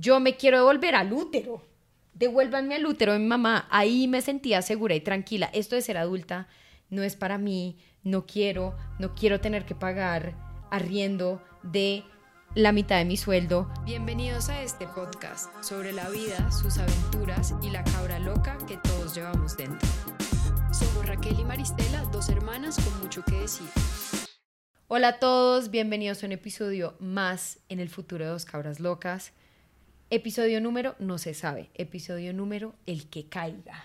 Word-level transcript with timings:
yo 0.00 0.20
me 0.20 0.36
quiero 0.36 0.58
devolver 0.58 0.94
al 0.94 1.12
útero. 1.12 1.62
Devuélvanme 2.14 2.76
al 2.76 2.86
útero 2.86 3.12
de 3.12 3.18
mi 3.18 3.26
mamá. 3.26 3.66
Ahí 3.70 4.06
me 4.06 4.22
sentía 4.22 4.62
segura 4.62 4.94
y 4.94 5.00
tranquila. 5.00 5.50
Esto 5.52 5.74
de 5.74 5.82
ser 5.82 5.98
adulta 5.98 6.48
no 6.88 7.02
es 7.02 7.16
para 7.16 7.38
mí. 7.38 7.78
No 8.02 8.26
quiero, 8.26 8.76
no 8.98 9.14
quiero 9.14 9.40
tener 9.40 9.64
que 9.64 9.74
pagar 9.74 10.34
arriendo 10.70 11.42
de 11.62 12.04
la 12.54 12.72
mitad 12.72 12.98
de 12.98 13.04
mi 13.04 13.16
sueldo. 13.16 13.70
Bienvenidos 13.84 14.48
a 14.48 14.62
este 14.62 14.86
podcast 14.86 15.50
sobre 15.62 15.92
la 15.92 16.08
vida, 16.08 16.50
sus 16.50 16.78
aventuras 16.78 17.54
y 17.62 17.70
la 17.70 17.82
cabra 17.84 18.18
loca 18.18 18.56
que 18.66 18.76
todos 18.78 19.14
llevamos 19.14 19.56
dentro. 19.56 19.88
Somos 20.72 21.06
Raquel 21.06 21.40
y 21.40 21.44
Maristela, 21.44 22.02
dos 22.12 22.28
hermanas 22.28 22.76
con 22.76 23.00
mucho 23.00 23.24
que 23.24 23.40
decir. 23.40 23.68
Hola 24.86 25.08
a 25.08 25.18
todos, 25.18 25.70
bienvenidos 25.70 26.22
a 26.22 26.26
un 26.26 26.32
episodio 26.32 26.96
más 27.00 27.58
en 27.68 27.80
el 27.80 27.88
futuro 27.88 28.24
de 28.24 28.30
Dos 28.30 28.44
Cabras 28.44 28.80
Locas. 28.80 29.32
Episodio 30.10 30.60
número 30.60 30.94
no 30.98 31.18
se 31.18 31.34
sabe, 31.34 31.70
episodio 31.74 32.32
número 32.32 32.74
el 32.86 33.08
que 33.10 33.26
caiga. 33.28 33.84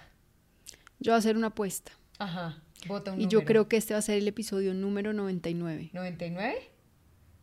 Yo 0.99 1.11
voy 1.11 1.15
a 1.15 1.17
hacer 1.17 1.35
una 1.35 1.48
apuesta. 1.48 1.91
Ajá, 2.17 2.61
vota 2.88 3.11
un 3.11 3.20
Y 3.20 3.27
yo 3.27 3.43
creo 3.43 3.67
que 3.67 3.75
este 3.75 3.93
va 3.93 3.99
a 3.99 4.03
ser 4.03 4.17
el 4.17 4.27
episodio 4.27 4.73
número 4.73 5.12
99. 5.12 5.89
¿99? 5.93 6.53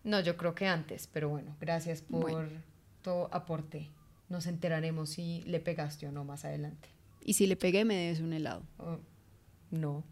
No, 0.04 0.20
yo 0.20 0.36
creo 0.38 0.54
que 0.54 0.66
antes, 0.66 1.08
pero 1.12 1.28
bueno, 1.28 1.54
gracias 1.60 2.00
por 2.00 2.22
Bueno. 2.22 2.48
tu 3.02 3.10
aporte. 3.32 3.90
Nos 4.30 4.46
enteraremos 4.46 5.10
si 5.10 5.42
le 5.42 5.60
pegaste 5.60 6.06
o 6.06 6.12
no 6.12 6.24
más 6.24 6.46
adelante. 6.46 6.88
Y 7.22 7.34
si 7.34 7.46
le 7.46 7.56
pegué, 7.56 7.84
me 7.84 7.96
debes 7.96 8.20
un 8.20 8.32
helado. 8.32 8.62
O- 8.78 8.98
no. 9.70 10.04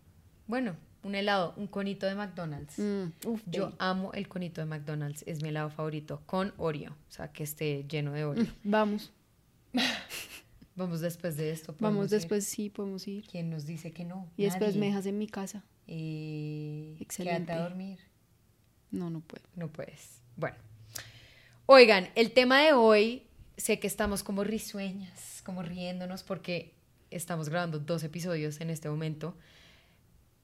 Bueno, 0.46 0.76
un 1.02 1.14
helado, 1.14 1.54
un 1.56 1.66
conito 1.66 2.06
de 2.06 2.14
McDonald's. 2.14 2.78
Mm, 2.78 3.12
uf, 3.26 3.42
Yo 3.46 3.72
amo 3.78 4.12
el 4.12 4.28
conito 4.28 4.60
de 4.60 4.66
McDonald's, 4.66 5.24
es 5.26 5.42
mi 5.42 5.50
helado 5.50 5.70
favorito, 5.70 6.22
con 6.26 6.52
Oreo, 6.56 6.92
o 6.92 7.12
sea, 7.12 7.32
que 7.32 7.44
esté 7.44 7.84
lleno 7.88 8.12
de 8.12 8.24
Oreo. 8.24 8.46
Vamos, 8.64 9.12
Vamos 10.78 11.00
después 11.00 11.36
de 11.36 11.50
esto. 11.50 11.74
vamos 11.80 12.04
ir. 12.04 12.10
después, 12.10 12.44
sí, 12.46 12.70
podemos 12.70 13.08
ir. 13.08 13.26
¿Quién 13.26 13.50
nos 13.50 13.66
dice 13.66 13.90
que 13.90 14.04
no? 14.04 14.30
Y 14.36 14.44
después 14.44 14.76
me 14.76 14.86
dejas 14.86 15.06
en 15.06 15.18
mi 15.18 15.26
casa. 15.26 15.64
Eh, 15.88 16.96
Excelente. 17.00 17.46
Quédate 17.46 17.52
a 17.60 17.68
dormir. 17.68 17.98
No, 18.92 19.10
no 19.10 19.20
puedo. 19.20 19.42
No 19.56 19.68
puedes. 19.68 20.20
Bueno. 20.36 20.56
Oigan, 21.66 22.08
el 22.14 22.30
tema 22.30 22.60
de 22.60 22.74
hoy, 22.74 23.24
sé 23.56 23.80
que 23.80 23.88
estamos 23.88 24.22
como 24.22 24.44
risueñas, 24.44 25.42
como 25.44 25.62
riéndonos, 25.62 26.22
porque 26.22 26.74
estamos 27.10 27.48
grabando 27.48 27.80
dos 27.80 28.04
episodios 28.04 28.60
en 28.60 28.70
este 28.70 28.88
momento. 28.88 29.34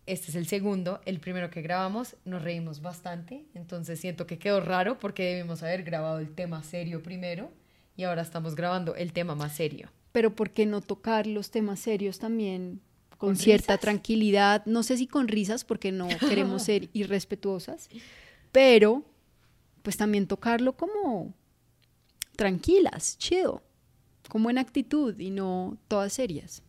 Este 0.06 0.30
es 0.30 0.34
el 0.34 0.46
segundo, 0.46 1.00
el 1.06 1.18
primero 1.18 1.48
que 1.50 1.62
grabamos, 1.62 2.16
nos 2.26 2.42
reímos 2.42 2.82
bastante, 2.82 3.46
entonces 3.54 3.98
siento 3.98 4.26
que 4.26 4.38
quedó 4.38 4.60
raro 4.60 4.98
porque 4.98 5.24
debimos 5.24 5.62
haber 5.62 5.82
grabado 5.82 6.18
el 6.18 6.34
tema 6.34 6.62
serio 6.62 7.02
primero 7.02 7.50
y 7.96 8.04
ahora 8.04 8.20
estamos 8.20 8.54
grabando 8.54 8.94
el 8.96 9.14
tema 9.14 9.34
más 9.34 9.56
serio. 9.56 9.88
Pero 10.12 10.34
¿por 10.34 10.50
qué 10.50 10.66
no 10.66 10.82
tocar 10.82 11.26
los 11.26 11.50
temas 11.50 11.80
serios 11.80 12.18
también 12.18 12.80
con, 13.16 13.30
¿Con 13.30 13.36
cierta 13.36 13.74
risas? 13.74 13.80
tranquilidad? 13.80 14.66
No 14.66 14.82
sé 14.82 14.98
si 14.98 15.06
con 15.06 15.26
risas, 15.26 15.64
porque 15.64 15.90
no 15.90 16.08
queremos 16.28 16.64
ser 16.64 16.90
irrespetuosas, 16.92 17.88
pero 18.52 19.04
pues 19.82 19.96
también 19.96 20.26
tocarlo 20.26 20.76
como 20.76 21.32
tranquilas, 22.36 23.16
chido, 23.16 23.62
con 24.28 24.42
buena 24.42 24.60
actitud 24.60 25.18
y 25.18 25.30
no 25.30 25.78
todas 25.88 26.12
serias. 26.12 26.62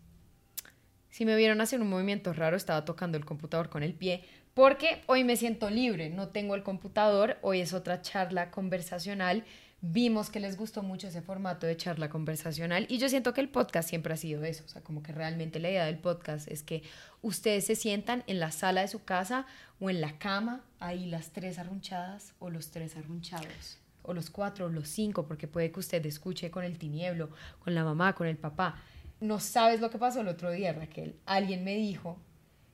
Si 1.15 1.23
me 1.23 1.37
vieron 1.37 1.61
hacer 1.61 1.79
un 1.79 1.89
movimiento 1.89 2.33
raro, 2.33 2.57
estaba 2.57 2.83
tocando 2.83 3.17
el 3.17 3.23
computador 3.23 3.69
con 3.69 3.83
el 3.83 3.93
pie, 3.93 4.25
porque 4.53 5.01
hoy 5.05 5.23
me 5.23 5.37
siento 5.37 5.69
libre, 5.69 6.09
no 6.09 6.27
tengo 6.27 6.55
el 6.55 6.61
computador, 6.61 7.37
hoy 7.41 7.61
es 7.61 7.71
otra 7.71 8.01
charla 8.01 8.51
conversacional. 8.51 9.45
Vimos 9.79 10.29
que 10.29 10.41
les 10.41 10.57
gustó 10.57 10.83
mucho 10.83 11.07
ese 11.07 11.21
formato 11.21 11.67
de 11.67 11.77
charla 11.77 12.09
conversacional 12.09 12.85
y 12.89 12.97
yo 12.97 13.07
siento 13.07 13.33
que 13.33 13.39
el 13.39 13.47
podcast 13.47 13.87
siempre 13.87 14.13
ha 14.13 14.17
sido 14.17 14.43
eso, 14.43 14.65
o 14.65 14.67
sea, 14.67 14.81
como 14.81 15.03
que 15.03 15.13
realmente 15.13 15.61
la 15.61 15.69
idea 15.69 15.85
del 15.85 15.99
podcast 15.99 16.51
es 16.51 16.63
que 16.63 16.83
ustedes 17.21 17.65
se 17.65 17.77
sientan 17.77 18.25
en 18.27 18.41
la 18.41 18.51
sala 18.51 18.81
de 18.81 18.89
su 18.89 19.05
casa 19.05 19.45
o 19.79 19.89
en 19.89 20.01
la 20.01 20.17
cama, 20.19 20.65
ahí 20.81 21.05
las 21.05 21.29
tres 21.29 21.59
arrunchadas 21.59 22.33
o 22.39 22.49
los 22.49 22.71
tres 22.71 22.97
arrunchados, 22.97 23.77
o 24.03 24.13
los 24.13 24.29
cuatro 24.29 24.65
o 24.65 24.69
los 24.69 24.89
cinco, 24.89 25.25
porque 25.25 25.47
puede 25.47 25.71
que 25.71 25.79
usted 25.79 26.05
escuche 26.05 26.51
con 26.51 26.65
el 26.65 26.77
tinieblo, 26.77 27.29
con 27.63 27.73
la 27.73 27.85
mamá, 27.85 28.15
con 28.15 28.27
el 28.27 28.35
papá. 28.35 28.83
No 29.25 29.39
sabes 29.39 29.81
lo 29.81 29.89
que 29.89 29.97
pasó 29.97 30.21
el 30.21 30.27
otro 30.27 30.51
día, 30.51 30.71
Raquel. 30.71 31.15
Alguien 31.25 31.63
me 31.63 31.75
dijo 31.75 32.19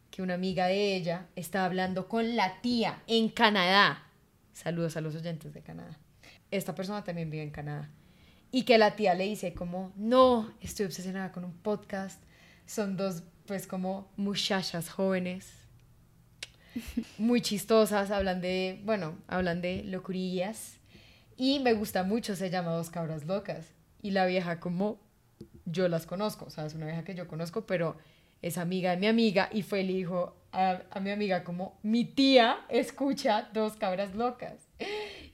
que 0.10 0.22
una 0.22 0.34
amiga 0.34 0.68
de 0.68 0.98
ella 0.98 1.28
estaba 1.38 1.64
hablando 1.64 2.10
con 2.10 2.36
la 2.36 2.60
tía 2.62 3.02
en 3.08 3.30
Canadá. 3.30 4.04
Saludos 4.52 4.98
a 4.98 5.02
los 5.02 5.16
oyentes 5.16 5.54
de 5.54 5.62
Canadá. 5.62 5.98
Esta 6.52 6.76
persona 6.76 7.06
también 7.06 7.30
vive 7.30 7.44
en 7.44 7.52
Canadá. 7.52 7.90
Y 8.52 8.64
que 8.64 8.78
la 8.78 8.98
tía 8.98 9.14
le 9.14 9.24
dice 9.24 9.54
como, 9.54 9.94
no, 9.96 10.54
estoy 10.60 10.88
obsesionada 10.88 11.32
con 11.32 11.46
un 11.46 11.54
podcast. 11.54 12.22
Son 12.66 12.98
dos, 12.98 13.24
pues 13.46 13.66
como 13.66 14.12
muchachas 14.18 14.90
jóvenes, 14.90 15.54
muy 17.18 17.40
chistosas, 17.40 18.12
hablan 18.12 18.42
de, 18.42 18.82
bueno, 18.84 19.18
hablan 19.28 19.62
de 19.62 19.86
locurillas. 19.86 20.80
Y 21.38 21.60
me 21.60 21.72
gusta 21.72 22.04
mucho, 22.04 22.36
se 22.36 22.50
llama 22.50 22.72
Dos 22.72 22.90
Cabras 22.90 23.24
Locas. 23.24 23.68
Y 24.02 24.12
la 24.12 24.26
vieja 24.26 24.60
como, 24.60 25.00
yo 25.66 25.88
las 25.88 26.06
conozco, 26.06 26.46
o 26.46 26.50
sea, 26.50 26.66
es 26.66 26.74
una 26.74 26.86
vieja 26.86 27.04
que 27.04 27.16
yo 27.16 27.28
conozco, 27.28 27.66
pero 27.66 27.98
es 28.42 28.58
amiga 28.58 28.92
de 28.92 28.98
mi 28.98 29.08
amiga 29.08 29.50
y 29.52 29.62
fue 29.62 29.82
y 29.82 29.88
le 29.88 29.94
dijo 29.94 30.36
a, 30.52 30.82
a 30.92 31.00
mi 31.00 31.12
amiga 31.12 31.44
como, 31.44 31.80
mi 31.84 32.06
tía 32.06 32.66
escucha 32.70 33.50
Dos 33.54 33.76
Cabras 33.76 34.16
Locas. 34.16 34.68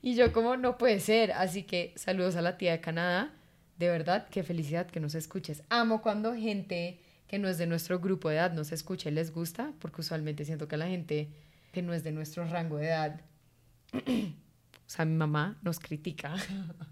Y 0.02 0.16
yo 0.16 0.32
como, 0.32 0.58
no 0.58 0.78
puede 0.78 1.00
ser, 1.00 1.32
así 1.32 1.64
que 1.64 1.94
saludos 1.96 2.36
a 2.36 2.42
la 2.42 2.58
tía 2.58 2.72
de 2.72 2.82
Canadá, 2.82 3.34
de 3.78 3.90
verdad, 3.90 4.28
qué 4.30 4.44
felicidad 4.44 4.88
que 4.88 5.00
nos 5.00 5.16
escuches. 5.16 5.64
Amo 5.70 6.02
cuando 6.02 6.34
gente 6.34 7.00
que 7.28 7.40
no 7.40 7.48
es 7.48 7.58
de 7.58 7.68
nuestro 7.68 8.00
grupo 8.00 8.30
de 8.30 8.38
edad 8.38 8.54
nos 8.54 8.72
escucha 8.72 9.10
y 9.10 9.12
les 9.12 9.34
gusta, 9.34 9.74
porque 9.80 10.02
usualmente 10.02 10.46
siento 10.46 10.68
que 10.68 10.78
la 10.78 10.88
gente 10.88 11.30
que 11.72 11.82
no 11.82 11.94
es 11.94 12.04
de 12.04 12.12
nuestro 12.12 12.46
rango 12.48 12.78
de 12.78 12.88
edad, 12.88 13.22
o 13.94 14.90
sea, 14.90 15.06
mi 15.06 15.16
mamá 15.16 15.58
nos 15.62 15.80
critica. 15.80 16.36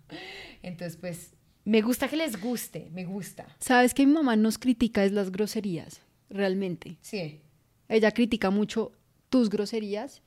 Entonces, 0.61 0.97
pues, 0.97 1.34
me 1.65 1.81
gusta 1.81 2.07
que 2.07 2.15
les 2.15 2.39
guste, 2.39 2.89
me 2.93 3.05
gusta. 3.05 3.45
Sabes 3.59 3.93
que 3.93 4.05
mi 4.05 4.13
mamá 4.13 4.35
nos 4.35 4.57
critica 4.57 5.03
es 5.03 5.11
las 5.11 5.31
groserías, 5.31 6.01
realmente. 6.29 6.97
Sí, 7.01 7.41
Ella 7.87 8.11
critica 8.11 8.49
mucho 8.49 8.91
tus 9.29 9.49
groserías 9.49 10.21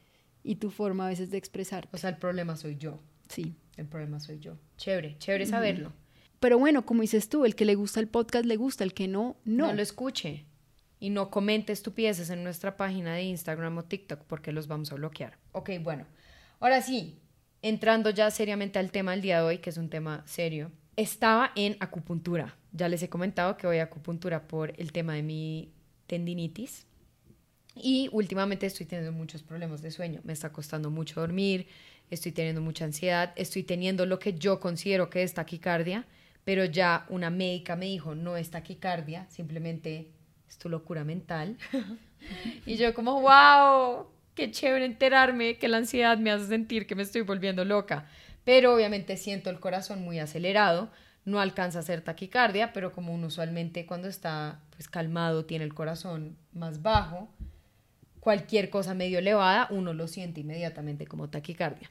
y 0.44 0.56
tu 0.56 0.70
forma 0.70 1.06
a 1.06 1.08
veces 1.08 1.30
de 1.30 1.38
expresarte. 1.38 1.88
o 1.92 1.98
sea, 1.98 2.10
el 2.10 2.16
problema 2.16 2.56
soy 2.56 2.76
yo, 2.76 3.00
Sí. 3.28 3.54
el 3.76 3.86
problema 3.86 4.20
soy 4.20 4.38
yo. 4.38 4.56
Chévere, 4.76 5.16
chévere 5.18 5.46
saberlo. 5.46 5.92
Pero 6.40 6.56
bueno, 6.58 6.86
como 6.86 7.02
dices 7.02 7.28
tú, 7.28 7.44
el 7.44 7.56
que 7.56 7.64
le 7.64 7.74
gusta 7.74 7.98
el 7.98 8.06
podcast 8.06 8.44
le 8.44 8.54
gusta, 8.56 8.84
el 8.84 8.94
que 8.94 9.08
no, 9.08 9.36
no. 9.44 9.66
No 9.68 9.72
lo 9.72 9.82
escuche 9.82 10.44
y 11.00 11.10
no 11.10 11.30
comente 11.30 11.72
estupideces 11.72 12.30
en 12.30 12.44
nuestra 12.44 12.76
página 12.76 13.14
de 13.14 13.22
Instagram 13.24 13.76
o 13.78 13.84
TikTok 13.84 14.20
porque 14.24 14.52
los 14.52 14.68
vamos 14.68 14.92
a 14.92 14.94
bloquear. 14.94 15.36
Ok, 15.52 15.70
bueno. 15.82 16.06
Ahora 16.60 16.80
sí, 16.80 17.18
entrando 17.62 18.10
ya 18.10 18.30
seriamente 18.30 18.78
al 18.78 18.92
tema 18.92 19.10
del 19.12 19.20
día 19.22 19.38
de 19.40 19.46
hoy, 19.46 19.58
que 19.58 19.70
es 19.70 19.76
un 19.78 19.88
tema 19.90 20.22
serio. 20.26 20.70
Estaba 20.98 21.52
en 21.54 21.76
acupuntura. 21.78 22.56
Ya 22.72 22.88
les 22.88 23.04
he 23.04 23.08
comentado 23.08 23.56
que 23.56 23.68
voy 23.68 23.78
a 23.78 23.84
acupuntura 23.84 24.48
por 24.48 24.72
el 24.80 24.90
tema 24.90 25.14
de 25.14 25.22
mi 25.22 25.70
tendinitis. 26.08 26.88
Y 27.76 28.08
últimamente 28.10 28.66
estoy 28.66 28.84
teniendo 28.84 29.12
muchos 29.12 29.44
problemas 29.44 29.80
de 29.80 29.92
sueño. 29.92 30.20
Me 30.24 30.32
está 30.32 30.50
costando 30.50 30.90
mucho 30.90 31.20
dormir, 31.20 31.68
estoy 32.10 32.32
teniendo 32.32 32.60
mucha 32.60 32.84
ansiedad, 32.84 33.32
estoy 33.36 33.62
teniendo 33.62 34.06
lo 34.06 34.18
que 34.18 34.34
yo 34.34 34.58
considero 34.58 35.08
que 35.08 35.22
es 35.22 35.34
taquicardia, 35.34 36.04
pero 36.42 36.64
ya 36.64 37.06
una 37.10 37.30
médica 37.30 37.76
me 37.76 37.86
dijo, 37.86 38.16
no 38.16 38.36
es 38.36 38.50
taquicardia, 38.50 39.24
simplemente 39.30 40.10
es 40.48 40.58
tu 40.58 40.68
locura 40.68 41.04
mental. 41.04 41.58
y 42.66 42.74
yo 42.74 42.92
como, 42.92 43.20
wow, 43.20 44.08
qué 44.34 44.50
chévere 44.50 44.84
enterarme 44.84 45.58
que 45.58 45.68
la 45.68 45.76
ansiedad 45.76 46.18
me 46.18 46.32
hace 46.32 46.48
sentir 46.48 46.88
que 46.88 46.96
me 46.96 47.04
estoy 47.04 47.20
volviendo 47.20 47.64
loca. 47.64 48.08
Pero 48.48 48.74
obviamente 48.74 49.18
siento 49.18 49.50
el 49.50 49.60
corazón 49.60 50.02
muy 50.02 50.20
acelerado, 50.20 50.88
no 51.26 51.38
alcanza 51.38 51.80
a 51.80 51.82
ser 51.82 52.00
taquicardia, 52.00 52.72
pero 52.72 52.92
como 52.92 53.12
uno 53.12 53.26
usualmente 53.26 53.84
cuando 53.84 54.08
está 54.08 54.62
pues 54.70 54.88
calmado 54.88 55.44
tiene 55.44 55.66
el 55.66 55.74
corazón 55.74 56.34
más 56.54 56.80
bajo, 56.80 57.28
cualquier 58.20 58.70
cosa 58.70 58.94
medio 58.94 59.18
elevada, 59.18 59.68
uno 59.68 59.92
lo 59.92 60.08
siente 60.08 60.40
inmediatamente 60.40 61.06
como 61.06 61.28
taquicardia. 61.28 61.90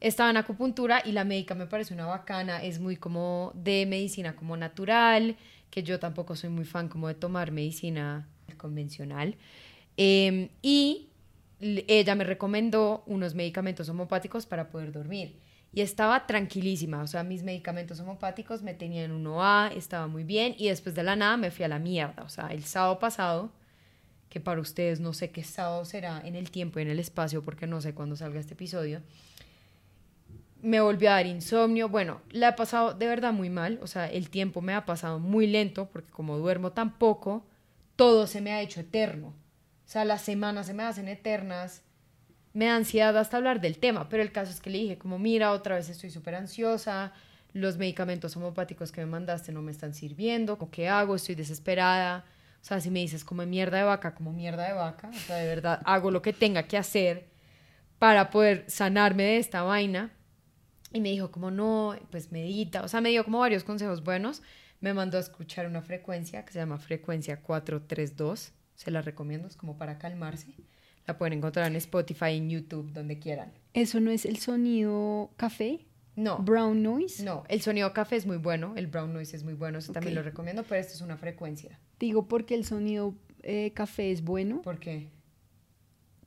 Estaba 0.00 0.30
en 0.30 0.38
acupuntura 0.38 1.02
y 1.04 1.12
la 1.12 1.24
médica 1.24 1.54
me 1.54 1.66
parece 1.66 1.92
una 1.92 2.06
bacana, 2.06 2.64
es 2.64 2.80
muy 2.80 2.96
como 2.96 3.52
de 3.54 3.84
medicina 3.84 4.34
como 4.34 4.56
natural, 4.56 5.36
que 5.68 5.82
yo 5.82 5.98
tampoco 5.98 6.34
soy 6.34 6.48
muy 6.48 6.64
fan 6.64 6.88
como 6.88 7.08
de 7.08 7.14
tomar 7.14 7.52
medicina 7.52 8.26
convencional. 8.56 9.36
Eh, 9.98 10.48
y 10.62 11.10
ella 11.60 12.14
me 12.14 12.24
recomendó 12.24 13.02
unos 13.04 13.34
medicamentos 13.34 13.86
homopáticos 13.90 14.46
para 14.46 14.70
poder 14.70 14.92
dormir. 14.92 15.36
Y 15.72 15.82
estaba 15.82 16.26
tranquilísima, 16.26 17.00
o 17.02 17.06
sea, 17.06 17.22
mis 17.22 17.44
medicamentos 17.44 18.00
homopáticos 18.00 18.62
me 18.62 18.74
tenían 18.74 19.12
uno 19.12 19.44
A, 19.44 19.68
estaba 19.68 20.08
muy 20.08 20.24
bien, 20.24 20.54
y 20.58 20.68
después 20.68 20.96
de 20.96 21.04
la 21.04 21.14
nada 21.14 21.36
me 21.36 21.52
fui 21.52 21.64
a 21.64 21.68
la 21.68 21.78
mierda. 21.78 22.24
O 22.24 22.28
sea, 22.28 22.48
el 22.48 22.64
sábado 22.64 22.98
pasado, 22.98 23.52
que 24.28 24.40
para 24.40 24.60
ustedes 24.60 24.98
no 24.98 25.12
sé 25.12 25.30
qué 25.30 25.44
sábado 25.44 25.84
será 25.84 26.20
en 26.24 26.34
el 26.34 26.50
tiempo 26.50 26.78
y 26.78 26.82
en 26.82 26.88
el 26.88 26.98
espacio, 26.98 27.44
porque 27.44 27.68
no 27.68 27.80
sé 27.80 27.94
cuándo 27.94 28.16
salga 28.16 28.40
este 28.40 28.54
episodio, 28.54 29.00
me 30.62 30.80
volvió 30.80 31.10
a 31.10 31.14
dar 31.14 31.26
insomnio. 31.26 31.88
Bueno, 31.88 32.20
la 32.30 32.50
he 32.50 32.52
pasado 32.52 32.94
de 32.94 33.06
verdad 33.06 33.32
muy 33.32 33.50
mal. 33.50 33.78
O 33.82 33.86
sea, 33.86 34.06
el 34.06 34.30
tiempo 34.30 34.60
me 34.60 34.74
ha 34.74 34.84
pasado 34.84 35.18
muy 35.18 35.46
lento 35.46 35.88
porque 35.90 36.10
como 36.10 36.38
duermo 36.38 36.72
tan 36.72 36.98
poco, 36.98 37.44
todo 37.96 38.26
se 38.26 38.40
me 38.40 38.52
ha 38.52 38.60
hecho 38.60 38.80
eterno. 38.80 39.28
O 39.28 39.92
sea, 39.92 40.04
las 40.04 40.22
semanas 40.22 40.66
se 40.66 40.74
me 40.74 40.82
hacen 40.82 41.08
eternas. 41.08 41.82
Me 42.52 42.66
da 42.66 42.76
ansiedad 42.76 43.16
hasta 43.16 43.36
hablar 43.36 43.60
del 43.60 43.78
tema, 43.78 44.08
pero 44.08 44.22
el 44.22 44.32
caso 44.32 44.50
es 44.50 44.60
que 44.60 44.70
le 44.70 44.78
dije 44.78 44.98
como, 44.98 45.18
mira, 45.18 45.52
otra 45.52 45.76
vez 45.76 45.88
estoy 45.88 46.10
súper 46.10 46.34
ansiosa, 46.34 47.12
los 47.52 47.76
medicamentos 47.76 48.36
homopáticos 48.36 48.92
que 48.92 49.00
me 49.00 49.06
mandaste 49.06 49.52
no 49.52 49.62
me 49.62 49.70
están 49.70 49.94
sirviendo, 49.94 50.58
¿qué 50.70 50.88
hago? 50.88 51.14
Estoy 51.14 51.34
desesperada. 51.34 52.24
O 52.60 52.64
sea, 52.64 52.80
si 52.80 52.90
me 52.90 53.00
dices 53.00 53.24
como 53.24 53.44
mierda 53.46 53.78
de 53.78 53.84
vaca, 53.84 54.14
como 54.14 54.32
mierda 54.32 54.66
de 54.66 54.74
vaca, 54.74 55.08
o 55.08 55.18
sea, 55.18 55.36
de 55.36 55.46
verdad, 55.46 55.80
hago 55.84 56.10
lo 56.10 56.22
que 56.22 56.32
tenga 56.32 56.64
que 56.64 56.76
hacer 56.76 57.28
para 57.98 58.30
poder 58.30 58.64
sanarme 58.68 59.22
de 59.22 59.38
esta 59.38 59.62
vaina. 59.62 60.12
Y 60.92 61.00
me 61.00 61.10
dijo 61.10 61.30
como 61.30 61.50
no, 61.50 61.96
pues 62.10 62.32
medita, 62.32 62.82
o 62.82 62.88
sea, 62.88 63.00
me 63.00 63.10
dio 63.10 63.24
como 63.24 63.38
varios 63.38 63.64
consejos 63.64 64.02
buenos. 64.02 64.42
Me 64.80 64.92
mandó 64.92 65.18
a 65.18 65.20
escuchar 65.20 65.66
una 65.66 65.82
frecuencia 65.82 66.44
que 66.44 66.52
se 66.52 66.58
llama 66.58 66.78
frecuencia 66.78 67.40
432. 67.42 68.52
Se 68.74 68.90
la 68.90 69.02
recomiendo, 69.02 69.46
es 69.46 69.56
como 69.56 69.78
para 69.78 69.98
calmarse. 69.98 70.54
La 71.06 71.18
pueden 71.18 71.34
encontrar 71.38 71.66
en 71.66 71.76
Spotify, 71.76 72.36
en 72.36 72.50
YouTube, 72.50 72.92
donde 72.92 73.18
quieran. 73.18 73.52
¿Eso 73.74 74.00
no 74.00 74.10
es 74.10 74.24
el 74.24 74.38
sonido 74.38 75.30
café? 75.36 75.86
No. 76.16 76.38
¿Brown 76.38 76.82
noise? 76.82 77.22
No, 77.22 77.44
el 77.48 77.62
sonido 77.62 77.92
café 77.92 78.16
es 78.16 78.26
muy 78.26 78.36
bueno, 78.36 78.74
el 78.76 78.86
brown 78.88 79.12
noise 79.12 79.36
es 79.36 79.44
muy 79.44 79.54
bueno, 79.54 79.78
eso 79.78 79.92
también 79.92 80.14
lo 80.14 80.22
recomiendo, 80.22 80.64
pero 80.64 80.80
esto 80.80 80.94
es 80.94 81.00
una 81.00 81.16
frecuencia. 81.16 81.78
Digo 81.98 82.28
porque 82.28 82.54
el 82.54 82.64
sonido 82.64 83.14
eh, 83.42 83.72
café 83.74 84.10
es 84.10 84.22
bueno. 84.22 84.60
¿Por 84.62 84.78
qué? 84.78 85.08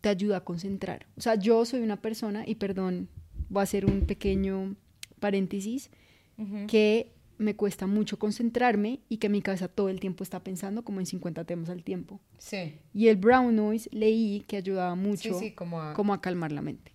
Te 0.02 0.10
ayuda 0.10 0.38
a 0.38 0.44
concentrar. 0.44 1.06
O 1.18 1.22
sea, 1.22 1.36
yo 1.36 1.64
soy 1.66 1.82
una 1.82 2.02
persona, 2.02 2.44
y 2.46 2.56
perdón, 2.56 3.10
voy 3.50 3.62
a 3.62 3.64
hacer 3.64 3.86
un 3.86 4.06
pequeño 4.06 4.76
paréntesis, 5.20 5.90
que 6.68 7.13
me 7.38 7.56
cuesta 7.56 7.88
mucho 7.88 8.20
concentrarme 8.20 9.00
y 9.10 9.18
que 9.18 9.30
mi 9.30 9.42
cabeza 9.42 9.68
todo 9.68 9.90
el 9.90 10.00
tiempo 10.00 10.24
está 10.24 10.44
pensando 10.44 10.84
como 10.84 11.00
en 11.00 11.06
50 11.06 11.44
temas 11.46 11.70
al 11.70 11.84
tiempo. 11.84 12.20
Sí. 12.38 12.76
Y 12.94 13.08
el 13.08 13.18
brown 13.18 13.56
noise 13.56 13.90
leí 13.92 14.44
que 14.48 14.58
ayudaba 14.58 14.96
mucho 14.96 15.40
como, 15.56 15.82
a... 15.82 15.94
como 15.94 16.14
a 16.14 16.22
calmar 16.22 16.52
la 16.52 16.62
mente. 16.62 16.94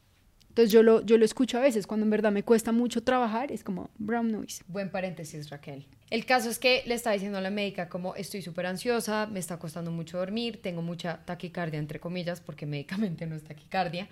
Entonces 0.59 0.73
yo 0.73 0.83
lo, 0.83 1.03
yo 1.03 1.19
lo 1.19 1.25
escucho 1.25 1.57
a 1.57 1.61
veces, 1.61 1.87
cuando 1.87 2.05
en 2.05 2.11
verdad 2.11 2.33
me 2.33 2.43
cuesta 2.43 2.73
mucho 2.73 3.05
trabajar, 3.05 3.53
es 3.53 3.63
como 3.63 3.91
brown 3.97 4.33
noise. 4.33 4.65
Buen 4.67 4.91
paréntesis, 4.91 5.51
Raquel. 5.51 5.87
El 6.11 6.27
caso 6.27 6.51
es 6.51 6.59
que 6.59 6.83
le 6.85 6.95
estaba 6.95 7.15
diciendo 7.15 7.39
a 7.39 7.41
la 7.41 7.51
médica 7.51 7.89
como 7.89 8.17
estoy 8.17 8.43
súper 8.43 8.67
ansiosa, 8.67 9.27
me 9.27 9.39
está 9.39 9.61
costando 9.61 9.93
mucho 9.93 10.19
dormir, 10.19 10.61
tengo 10.61 10.83
mucha 10.83 11.25
taquicardia, 11.25 11.79
entre 11.79 12.01
comillas, 12.01 12.41
porque 12.41 12.67
médicamente 12.67 13.25
no 13.27 13.37
es 13.37 13.45
taquicardia. 13.45 14.09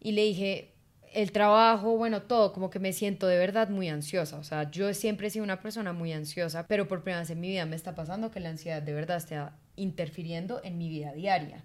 Y 0.00 0.12
le 0.12 0.24
dije, 0.24 0.72
el 1.16 1.32
trabajo, 1.32 1.96
bueno, 1.96 2.20
todo, 2.20 2.52
como 2.52 2.68
que 2.68 2.78
me 2.78 2.92
siento 2.92 3.26
de 3.26 3.38
verdad 3.38 3.70
muy 3.70 3.88
ansiosa. 3.88 4.36
O 4.36 4.44
sea, 4.44 4.70
yo 4.70 4.92
siempre 4.92 5.28
he 5.28 5.30
sido 5.30 5.44
una 5.44 5.60
persona 5.60 5.94
muy 5.94 6.12
ansiosa, 6.12 6.66
pero 6.68 6.86
por 6.86 7.02
primera 7.02 7.20
vez 7.20 7.30
en 7.30 7.40
mi 7.40 7.48
vida 7.48 7.64
me 7.64 7.74
está 7.74 7.94
pasando 7.94 8.30
que 8.30 8.38
la 8.38 8.50
ansiedad 8.50 8.82
de 8.82 8.92
verdad 8.92 9.16
está 9.16 9.56
interfiriendo 9.76 10.60
en 10.62 10.76
mi 10.76 10.90
vida 10.90 11.14
diaria. 11.14 11.64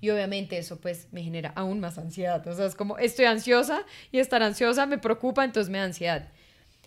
Y 0.00 0.10
obviamente 0.10 0.58
eso 0.58 0.78
pues 0.80 1.08
me 1.10 1.24
genera 1.24 1.52
aún 1.56 1.80
más 1.80 1.98
ansiedad. 1.98 2.46
O 2.46 2.54
sea, 2.54 2.66
es 2.66 2.76
como 2.76 2.96
estoy 2.98 3.24
ansiosa 3.24 3.82
y 4.12 4.20
estar 4.20 4.44
ansiosa 4.44 4.86
me 4.86 4.98
preocupa, 4.98 5.44
entonces 5.44 5.70
me 5.70 5.78
da 5.78 5.84
ansiedad. 5.84 6.28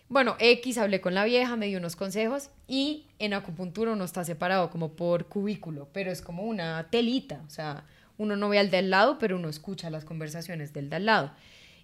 Bueno, 0.08 0.38
X, 0.40 0.78
hablé 0.78 1.02
con 1.02 1.14
la 1.14 1.26
vieja, 1.26 1.58
me 1.58 1.68
dio 1.68 1.78
unos 1.78 1.98
consejos 1.98 2.52
y 2.70 3.08
en 3.20 3.34
acupuntura 3.34 3.92
uno 3.92 4.06
está 4.06 4.24
separado 4.24 4.70
como 4.70 4.94
por 4.94 5.26
cubículo, 5.26 5.90
pero 5.92 6.10
es 6.10 6.22
como 6.22 6.44
una 6.44 6.88
telita. 6.90 7.44
O 7.46 7.50
sea, 7.50 7.84
uno 8.18 8.38
no 8.38 8.48
ve 8.48 8.60
al 8.60 8.72
de 8.72 8.78
al 8.78 8.92
lado, 8.92 9.18
pero 9.20 9.36
uno 9.36 9.50
escucha 9.50 9.90
las 9.90 10.06
conversaciones 10.06 10.72
del 10.72 10.90
de 10.90 10.96
al 10.96 11.06
lado. 11.06 11.34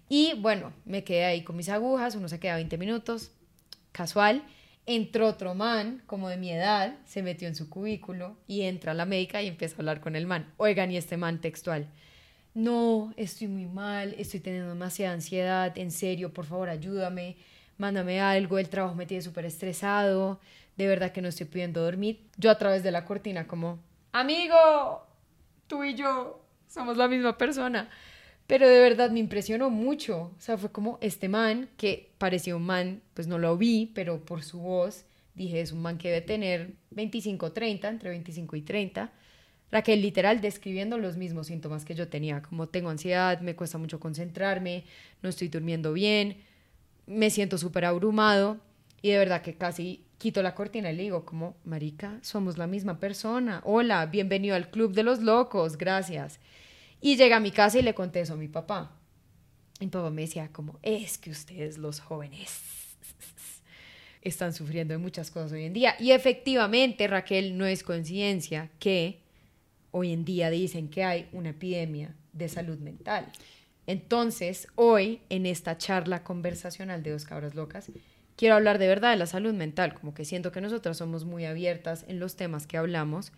Y 0.08 0.34
bueno, 0.34 0.72
me 0.84 1.04
quedé 1.04 1.24
ahí 1.24 1.42
con 1.42 1.56
mis 1.56 1.68
agujas, 1.68 2.14
uno 2.14 2.28
se 2.28 2.38
queda 2.38 2.56
20 2.56 2.78
minutos, 2.78 3.32
casual. 3.92 4.42
Entró 4.86 5.28
otro 5.28 5.54
man, 5.54 6.02
como 6.06 6.28
de 6.28 6.36
mi 6.36 6.50
edad, 6.50 6.96
se 7.06 7.22
metió 7.22 7.48
en 7.48 7.54
su 7.54 7.70
cubículo 7.70 8.36
y 8.46 8.62
entra 8.62 8.92
la 8.92 9.06
médica 9.06 9.40
y 9.40 9.48
empieza 9.48 9.76
a 9.76 9.78
hablar 9.78 10.00
con 10.00 10.14
el 10.14 10.26
man. 10.26 10.52
Oigan, 10.58 10.90
y 10.90 10.98
este 10.98 11.16
man 11.16 11.40
textual. 11.40 11.88
No, 12.52 13.14
estoy 13.16 13.48
muy 13.48 13.66
mal, 13.66 14.14
estoy 14.18 14.40
teniendo 14.40 14.68
demasiada 14.68 15.14
ansiedad, 15.14 15.76
en 15.78 15.90
serio, 15.90 16.32
por 16.32 16.44
favor, 16.44 16.68
ayúdame, 16.68 17.36
mándame 17.78 18.20
algo, 18.20 18.58
el 18.58 18.68
trabajo 18.68 18.94
me 18.94 19.06
tiene 19.06 19.22
súper 19.22 19.46
estresado, 19.46 20.38
de 20.76 20.86
verdad 20.86 21.12
que 21.12 21.22
no 21.22 21.28
estoy 21.28 21.46
pudiendo 21.46 21.82
dormir. 21.82 22.20
Yo 22.36 22.50
a 22.50 22.58
través 22.58 22.82
de 22.82 22.90
la 22.90 23.06
cortina 23.06 23.48
como, 23.48 23.80
amigo, 24.12 25.04
tú 25.66 25.82
y 25.82 25.94
yo 25.94 26.44
somos 26.68 26.96
la 26.96 27.08
misma 27.08 27.36
persona. 27.38 27.88
Pero 28.46 28.68
de 28.68 28.80
verdad 28.80 29.10
me 29.10 29.20
impresionó 29.20 29.70
mucho. 29.70 30.32
O 30.36 30.40
sea, 30.40 30.58
fue 30.58 30.70
como 30.70 30.98
este 31.00 31.28
man, 31.28 31.68
que 31.76 32.12
parecía 32.18 32.56
un 32.56 32.64
man, 32.64 33.02
pues 33.14 33.26
no 33.26 33.38
lo 33.38 33.56
vi, 33.56 33.90
pero 33.94 34.24
por 34.24 34.42
su 34.42 34.58
voz 34.60 35.06
dije, 35.34 35.60
es 35.60 35.72
un 35.72 35.82
man 35.82 35.98
que 35.98 36.08
debe 36.08 36.20
tener 36.20 36.74
25, 36.90 37.52
30, 37.52 37.88
entre 37.88 38.10
25 38.10 38.56
y 38.56 38.62
30. 38.62 39.12
Raquel 39.70 40.02
literal 40.02 40.40
describiendo 40.40 40.98
los 40.98 41.16
mismos 41.16 41.48
síntomas 41.48 41.84
que 41.84 41.94
yo 41.94 42.08
tenía, 42.08 42.42
como 42.42 42.68
tengo 42.68 42.90
ansiedad, 42.90 43.40
me 43.40 43.56
cuesta 43.56 43.76
mucho 43.78 43.98
concentrarme, 43.98 44.84
no 45.22 45.28
estoy 45.28 45.48
durmiendo 45.48 45.92
bien, 45.92 46.36
me 47.06 47.30
siento 47.30 47.58
súper 47.58 47.84
abrumado 47.84 48.58
y 49.02 49.10
de 49.10 49.18
verdad 49.18 49.42
que 49.42 49.54
casi 49.54 50.04
quito 50.18 50.42
la 50.42 50.54
cortina 50.54 50.92
y 50.92 50.96
le 50.96 51.02
digo 51.02 51.24
como, 51.24 51.56
marica, 51.64 52.18
somos 52.22 52.56
la 52.56 52.68
misma 52.68 53.00
persona, 53.00 53.62
hola, 53.64 54.06
bienvenido 54.06 54.54
al 54.54 54.70
Club 54.70 54.94
de 54.94 55.02
los 55.02 55.20
Locos, 55.20 55.76
gracias. 55.76 56.38
Y 57.04 57.18
llegué 57.18 57.34
a 57.34 57.40
mi 57.40 57.50
casa 57.50 57.78
y 57.78 57.82
le 57.82 57.92
conté 57.92 58.20
eso 58.20 58.32
a 58.32 58.36
mi 58.38 58.48
papá. 58.48 58.90
Y 59.78 59.84
mi 59.84 59.90
papá 59.90 60.08
me 60.08 60.22
decía 60.22 60.48
como, 60.50 60.78
es 60.82 61.18
que 61.18 61.28
ustedes 61.28 61.76
los 61.76 62.00
jóvenes 62.00 62.48
están 64.22 64.54
sufriendo 64.54 64.94
de 64.94 64.98
muchas 64.98 65.30
cosas 65.30 65.52
hoy 65.52 65.64
en 65.64 65.74
día. 65.74 65.96
Y 66.00 66.12
efectivamente, 66.12 67.06
Raquel, 67.06 67.58
no 67.58 67.66
es 67.66 67.82
coincidencia 67.82 68.70
que 68.78 69.20
hoy 69.90 70.14
en 70.14 70.24
día 70.24 70.48
dicen 70.48 70.88
que 70.88 71.04
hay 71.04 71.28
una 71.32 71.50
epidemia 71.50 72.14
de 72.32 72.48
salud 72.48 72.78
mental. 72.78 73.30
Entonces, 73.86 74.66
hoy, 74.74 75.20
en 75.28 75.44
esta 75.44 75.76
charla 75.76 76.24
conversacional 76.24 77.02
de 77.02 77.10
Dos 77.10 77.26
Cabras 77.26 77.54
Locas, 77.54 77.92
quiero 78.34 78.54
hablar 78.54 78.78
de 78.78 78.88
verdad 78.88 79.10
de 79.10 79.18
la 79.18 79.26
salud 79.26 79.52
mental, 79.52 79.92
como 79.92 80.14
que 80.14 80.24
siento 80.24 80.52
que 80.52 80.62
nosotras 80.62 80.96
somos 80.96 81.26
muy 81.26 81.44
abiertas 81.44 82.06
en 82.08 82.18
los 82.18 82.36
temas 82.36 82.66
que 82.66 82.78
hablamos 82.78 83.30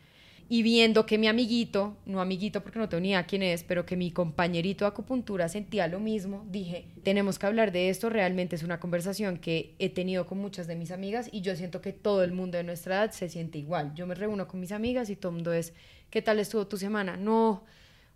y 0.48 0.62
viendo 0.62 1.06
que 1.06 1.18
mi 1.18 1.26
amiguito, 1.26 1.96
no 2.06 2.20
amiguito 2.20 2.62
porque 2.62 2.78
no 2.78 2.88
tenía 2.88 3.24
quién 3.24 3.42
es, 3.42 3.64
pero 3.64 3.84
que 3.84 3.96
mi 3.96 4.12
compañerito 4.12 4.84
de 4.84 4.90
acupuntura 4.90 5.48
sentía 5.48 5.88
lo 5.88 5.98
mismo, 5.98 6.44
dije, 6.48 6.86
tenemos 7.02 7.38
que 7.38 7.46
hablar 7.46 7.72
de 7.72 7.88
esto, 7.88 8.10
realmente 8.10 8.54
es 8.54 8.62
una 8.62 8.78
conversación 8.78 9.38
que 9.38 9.74
he 9.78 9.88
tenido 9.88 10.26
con 10.26 10.38
muchas 10.38 10.68
de 10.68 10.76
mis 10.76 10.92
amigas 10.92 11.28
y 11.32 11.40
yo 11.40 11.56
siento 11.56 11.80
que 11.80 11.92
todo 11.92 12.22
el 12.22 12.32
mundo 12.32 12.58
de 12.58 12.64
nuestra 12.64 12.96
edad 12.96 13.10
se 13.10 13.28
siente 13.28 13.58
igual. 13.58 13.92
Yo 13.94 14.06
me 14.06 14.14
reúno 14.14 14.46
con 14.46 14.60
mis 14.60 14.70
amigas 14.70 15.10
y 15.10 15.16
todo 15.16 15.30
el 15.30 15.36
mundo 15.36 15.52
es, 15.52 15.72
¿qué 16.10 16.22
tal 16.22 16.38
estuvo 16.38 16.66
tu 16.68 16.76
semana? 16.76 17.16
No, 17.16 17.64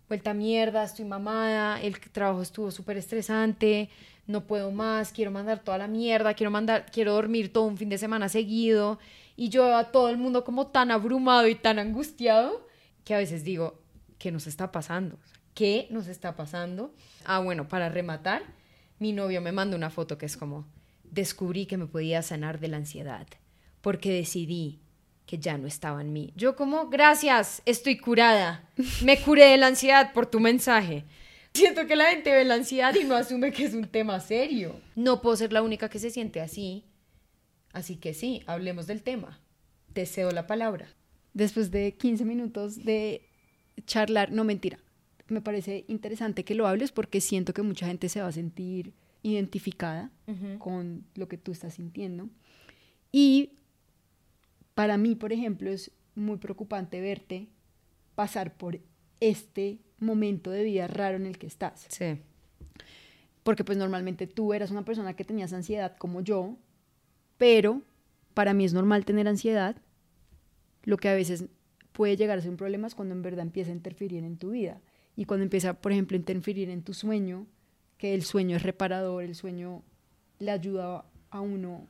vuelta 0.07 0.33
mierda, 0.33 0.85
estoy 0.85 1.05
mamada, 1.05 1.81
el 1.81 1.99
trabajo 1.99 2.41
estuvo 2.41 2.71
súper 2.71 2.95
estresante, 2.97 3.89
no 4.31 4.45
puedo 4.45 4.71
más, 4.71 5.11
quiero 5.11 5.31
mandar 5.31 5.59
toda 5.59 5.77
la 5.77 5.87
mierda, 5.87 6.33
quiero 6.33 6.51
mandar, 6.51 6.87
quiero 6.91 7.13
dormir 7.13 7.53
todo 7.53 7.65
un 7.65 7.77
fin 7.77 7.89
de 7.89 7.97
semana 7.97 8.29
seguido 8.29 8.99
y 9.35 9.49
yo 9.49 9.75
a 9.75 9.91
todo 9.91 10.09
el 10.09 10.17
mundo 10.17 10.43
como 10.43 10.67
tan 10.67 10.91
abrumado 10.91 11.47
y 11.47 11.55
tan 11.55 11.79
angustiado 11.79 12.67
que 13.03 13.13
a 13.13 13.17
veces 13.17 13.43
digo, 13.43 13.81
¿qué 14.17 14.31
nos 14.31 14.47
está 14.47 14.71
pasando? 14.71 15.19
¿Qué 15.53 15.87
nos 15.89 16.07
está 16.07 16.35
pasando? 16.35 16.93
Ah, 17.25 17.39
bueno, 17.39 17.67
para 17.67 17.89
rematar, 17.89 18.43
mi 18.99 19.13
novio 19.13 19.41
me 19.41 19.51
manda 19.51 19.75
una 19.75 19.89
foto 19.89 20.17
que 20.17 20.25
es 20.25 20.37
como, 20.37 20.65
descubrí 21.03 21.65
que 21.65 21.77
me 21.77 21.87
podía 21.87 22.21
sanar 22.21 22.59
de 22.59 22.69
la 22.69 22.77
ansiedad 22.77 23.27
porque 23.81 24.13
decidí 24.13 24.79
que 25.25 25.39
ya 25.39 25.57
no 25.57 25.67
estaba 25.67 26.01
en 26.01 26.13
mí. 26.13 26.33
Yo 26.35 26.55
como, 26.55 26.87
gracias, 26.89 27.61
estoy 27.65 27.97
curada. 27.97 28.69
Me 29.03 29.19
curé 29.21 29.45
de 29.45 29.57
la 29.57 29.67
ansiedad 29.67 30.13
por 30.13 30.25
tu 30.25 30.39
mensaje. 30.39 31.05
Siento 31.53 31.85
que 31.85 31.95
la 31.95 32.05
gente 32.05 32.31
ve 32.31 32.45
la 32.45 32.55
ansiedad 32.55 32.95
y 32.95 33.03
no 33.03 33.15
asume 33.15 33.51
que 33.51 33.65
es 33.65 33.73
un 33.73 33.87
tema 33.87 34.19
serio. 34.19 34.79
No 34.95 35.21
puedo 35.21 35.35
ser 35.35 35.51
la 35.51 35.61
única 35.61 35.89
que 35.89 35.99
se 35.99 36.09
siente 36.09 36.39
así. 36.39 36.85
Así 37.73 37.97
que 37.97 38.13
sí, 38.13 38.41
hablemos 38.47 38.87
del 38.87 39.03
tema. 39.03 39.39
Te 39.93 40.05
cedo 40.05 40.31
la 40.31 40.47
palabra. 40.47 40.87
Después 41.33 41.71
de 41.71 41.93
15 41.93 42.25
minutos 42.25 42.83
de 42.83 43.27
charlar, 43.85 44.31
no 44.31 44.43
mentira, 44.43 44.79
me 45.27 45.41
parece 45.41 45.85
interesante 45.87 46.43
que 46.43 46.55
lo 46.55 46.67
hables 46.67 46.91
porque 46.91 47.21
siento 47.21 47.53
que 47.53 47.61
mucha 47.61 47.87
gente 47.87 48.09
se 48.09 48.21
va 48.21 48.27
a 48.27 48.33
sentir 48.33 48.93
identificada 49.23 50.11
con 50.59 51.05
lo 51.15 51.27
que 51.27 51.37
tú 51.37 51.51
estás 51.51 51.75
sintiendo. 51.75 52.29
Y 53.11 53.51
para 54.73 54.97
mí, 54.97 55.15
por 55.15 55.33
ejemplo, 55.33 55.69
es 55.69 55.91
muy 56.15 56.37
preocupante 56.37 57.01
verte 57.01 57.47
pasar 58.15 58.55
por 58.55 58.79
este 59.21 59.79
momento 59.99 60.51
de 60.51 60.63
vida 60.63 60.87
raro 60.87 61.15
en 61.15 61.25
el 61.25 61.37
que 61.37 61.47
estás. 61.47 61.85
Sí. 61.87 62.19
Porque 63.43 63.63
pues 63.63 63.77
normalmente 63.77 64.27
tú 64.27 64.53
eras 64.53 64.71
una 64.71 64.83
persona 64.83 65.15
que 65.15 65.23
tenías 65.23 65.53
ansiedad 65.53 65.95
como 65.97 66.21
yo, 66.21 66.57
pero 67.37 67.81
para 68.33 68.53
mí 68.53 68.65
es 68.65 68.73
normal 68.73 69.05
tener 69.05 69.27
ansiedad. 69.27 69.77
Lo 70.83 70.97
que 70.97 71.09
a 71.09 71.15
veces 71.15 71.45
puede 71.91 72.17
llegar 72.17 72.37
a 72.37 72.41
ser 72.41 72.51
un 72.51 72.57
problema 72.57 72.87
es 72.87 72.95
cuando 72.95 73.15
en 73.15 73.21
verdad 73.21 73.41
empieza 73.41 73.71
a 73.71 73.75
interferir 73.75 74.23
en 74.23 74.37
tu 74.37 74.51
vida. 74.51 74.81
Y 75.15 75.25
cuando 75.25 75.43
empieza, 75.43 75.73
por 75.73 75.91
ejemplo, 75.91 76.15
a 76.15 76.19
interferir 76.19 76.69
en 76.69 76.83
tu 76.83 76.93
sueño, 76.93 77.45
que 77.97 78.13
el 78.13 78.23
sueño 78.23 78.55
es 78.57 78.63
reparador, 78.63 79.23
el 79.23 79.35
sueño 79.35 79.83
le 80.39 80.51
ayuda 80.51 81.05
a 81.29 81.41
uno 81.41 81.87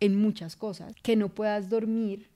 en 0.00 0.16
muchas 0.16 0.56
cosas. 0.56 0.94
Que 1.02 1.16
no 1.16 1.28
puedas 1.28 1.68
dormir 1.68 2.28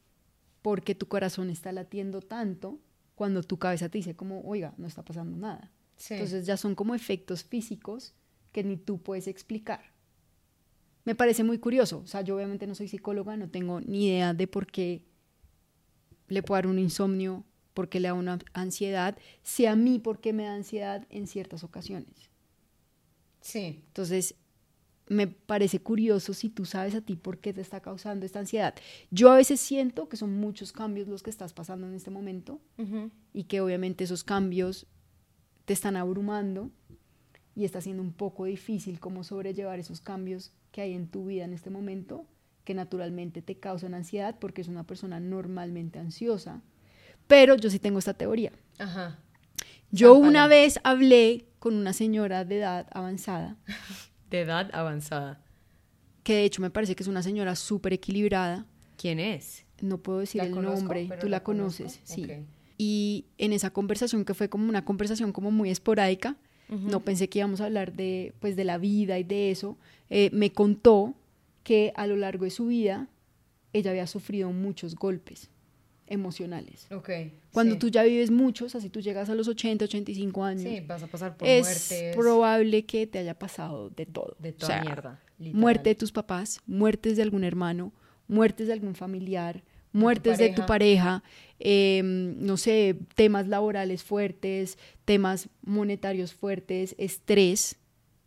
porque 0.63 0.95
tu 0.95 1.07
corazón 1.07 1.51
está 1.51 1.73
latiendo 1.73 2.21
tanto 2.21 2.79
cuando 3.19 3.43
tu 3.43 3.59
cabeza 3.59 3.89
te 3.89 3.99
dice 3.99 4.15
como, 4.15 4.43
oiga, 4.43 4.75
no 4.79 4.87
está 4.87 5.05
pasando 5.05 5.37
nada. 5.37 5.73
Sí. 5.97 6.15
Entonces 6.15 6.47
ya 6.47 6.57
son 6.57 6.77
como 6.77 6.95
efectos 6.95 7.43
físicos 7.43 8.15
que 8.53 8.63
ni 8.63 8.77
tú 8.77 9.03
puedes 9.03 9.27
explicar. 9.27 9.93
Me 11.05 11.17
parece 11.17 11.43
muy 11.43 11.59
curioso. 11.59 11.99
O 11.99 12.07
sea, 12.07 12.21
yo 12.21 12.37
obviamente 12.37 12.69
no 12.69 12.77
soy 12.77 12.87
psicóloga, 12.87 13.37
no 13.37 13.51
tengo 13.51 13.81
ni 13.81 14.07
idea 14.07 14.35
de 14.35 14.47
por 14.47 14.69
qué 14.69 15.03
le 16.29 16.45
puedo 16.45 16.59
dar 16.59 16.69
un 16.69 16.79
insomnio, 16.79 17.45
por 17.75 17.89
qué 17.89 17.99
le 17.99 18.07
da 18.07 18.15
una 18.15 18.39
ansiedad, 18.53 19.19
sé 19.43 19.67
a 19.67 19.75
mí 19.75 19.99
por 19.99 20.21
qué 20.21 20.33
me 20.33 20.45
da 20.45 20.55
ansiedad 20.55 21.05
en 21.11 21.27
ciertas 21.27 21.65
ocasiones. 21.65 22.31
sí. 23.41 23.83
Entonces, 23.89 24.37
me 25.09 25.27
parece 25.27 25.81
curioso 25.81 26.35
si 26.35 26.49
tú 26.49 26.65
sabes 26.65 26.95
a 26.95 27.01
ti 27.01 27.17
por 27.17 27.39
qué 27.39 27.53
te 27.53 27.61
está 27.61 27.81
causando 27.81 28.27
esta 28.27 28.41
ansiedad. 28.41 28.75
Yo 29.11 29.31
a 29.31 29.37
veces 29.37 29.61
siento 29.61 30.09
que 30.09 30.17
son 30.17 30.39
muchos 30.39 30.73
cambios 30.73 31.09
los 31.09 31.23
que 31.23 31.31
estás 31.31 31.53
pasando 31.53 31.87
en 31.87 31.95
este 31.95 32.11
momento 32.11 32.61
y 33.33 33.45
que 33.45 33.61
obviamente 33.61 34.05
esos 34.05 34.25
cambios 34.25 34.87
te 35.65 35.73
están 35.73 35.97
abrumando 35.97 36.71
y 37.55 37.65
está 37.65 37.81
siendo 37.81 38.03
un 38.03 38.13
poco 38.13 38.45
difícil 38.45 39.01
cómo 39.01 39.25
sobrellevar 39.25 39.79
esos 39.79 40.01
cambios 40.01 40.53
que 40.71 40.81
hay 40.81 40.95
en 40.95 41.09
tu 41.09 41.27
vida 41.27 41.45
en 41.45 41.53
este 41.53 41.71
momento 41.71 42.27
que 42.65 42.75
naturalmente 42.75 43.41
te 43.41 43.59
causan 43.59 43.95
ansiedad 43.95 44.37
porque 44.39 44.61
es 44.61 44.69
una 44.69 44.85
persona 44.85 45.21
normalmente 45.21 45.99
ansiosa. 45.99 46.61
Pero 47.27 47.57
yo 47.57 47.71
sí 47.71 47.79
tengo 47.79 47.99
esta 47.99 48.15
teoría. 48.15 48.53
Ajá. 48.79 49.19
Yo 49.91 50.15
una 50.15 50.47
vez 50.47 50.79
hablé 50.85 51.47
con 51.59 51.75
una 51.75 51.93
señora 51.93 52.45
de 52.45 52.59
edad 52.59 52.87
avanzada, 52.91 53.57
De 54.31 54.41
edad 54.41 54.71
avanzada. 54.73 55.41
que 56.23 56.35
de 56.35 56.45
hecho 56.45 56.61
me 56.61 56.71
parece 56.71 56.95
que 56.95 57.03
es 57.03 57.09
una 57.09 57.23
señora 57.23 57.57
súper 57.57 57.93
equilibrada. 57.95 58.67
¿Quién 58.99 59.19
es? 59.19 59.65
No 59.81 59.99
puedo 59.99 60.19
decir 60.19 60.41
¿La 60.41 60.47
el 60.49 60.53
conozco? 60.53 60.81
nombre, 60.81 61.09
tú 61.21 61.29
la, 61.29 61.43
conoces, 61.43 62.01
sí. 62.05 62.27
Y 62.77 63.25
en 63.39 63.53
esa 63.53 63.71
conversación 63.71 64.25
que 64.25 64.35
fue 64.35 64.49
como 64.49 64.69
una 64.69 64.85
conversación 64.85 65.33
como 65.33 65.51
muy 65.51 65.71
esporádica, 65.71 66.37
no 66.69 67.01
pensé 67.01 67.29
que 67.31 67.39
íbamos 67.39 67.63
a 67.63 67.65
hablar 67.65 67.95
de, 67.95 68.35
pues, 68.41 68.55
de 68.57 68.65
la 68.65 68.77
vida 68.77 69.19
y 69.19 69.25
de 69.25 69.51
eso, 69.51 69.79
eh, 70.11 70.29
me 70.35 70.53
contó 70.53 71.15
que 71.65 71.93
a 71.97 72.07
lo 72.07 72.17
largo 72.17 72.45
de 72.45 72.51
su 72.51 72.67
vida 72.67 73.09
ella 73.73 73.91
había 73.93 74.07
sufrido 74.07 74.53
muchos 74.53 74.95
golpes 74.95 75.49
emocionales. 76.09 76.87
Ok. 76.91 77.11
Cuando 77.53 77.75
sí. 77.75 77.79
tú 77.79 77.89
ya 77.89 78.03
vives 78.03 78.31
muchos, 78.31 78.75
así 78.75 78.89
tú 78.91 79.01
llegas 79.01 79.29
a 79.31 79.35
los 79.35 79.49
80, 79.49 79.85
85 79.85 80.45
años, 80.45 80.63
Sí, 80.63 80.81
vas 80.81 81.03
a 81.03 81.07
pasar 81.07 81.37
por 81.37 81.47
es 81.49 81.65
muertes. 81.91 82.17
probable 82.17 82.85
que 82.85 83.07
te 83.07 83.19
haya 83.19 83.39
pasado 83.39 83.91
de 83.91 84.07
todo. 84.07 84.37
De 84.39 84.51
O 84.51 84.55
toda 84.55 84.67
sea, 84.75 84.81
mierda. 84.83 85.21
literal. 85.39 85.61
muerte 85.61 85.91
de 85.91 85.95
tus 85.95 86.13
papás, 86.13 86.61
muertes 86.67 87.17
de 87.17 87.23
algún 87.23 87.45
hermano, 87.45 87.93
muertes 88.27 88.67
de 88.67 88.73
algún 88.75 88.95
familiar, 88.95 89.63
muertes 89.93 90.37
de 90.39 90.51
tu 90.51 90.67
pareja, 90.67 91.23
eh, 91.61 92.03
no 92.05 92.57
sé, 92.57 92.97
temas 93.15 93.49
laborales 93.49 94.03
fuertes, 94.05 94.77
temas 95.05 95.49
monetarios 95.63 96.35
fuertes, 96.35 96.95
estrés. 96.99 97.77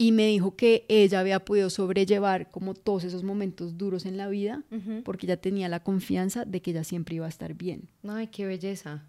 Y 0.02 0.12
me 0.12 0.26
dijo 0.28 0.56
que 0.56 0.86
ella 0.90 1.20
había 1.20 1.46
podido 1.46 1.70
sobrellevar 1.70 2.50
como 2.50 2.74
todos 2.74 3.04
esos 3.04 3.24
momentos 3.24 3.78
duros 3.78 4.06
en 4.06 4.18
la 4.18 4.28
vida 4.30 4.64
Ujú. 4.72 5.04
porque 5.04 5.28
ya 5.28 5.38
tenía 5.38 5.70
la 5.70 5.82
confianza 5.84 6.44
de 6.46 6.62
que 6.62 6.72
ella 6.72 6.84
siempre 6.84 7.16
iba 7.16 7.26
a 7.28 7.30
estar 7.30 7.54
bien. 7.54 7.90
Ay, 8.08 8.28
qué 8.28 8.46
belleza. 8.46 9.06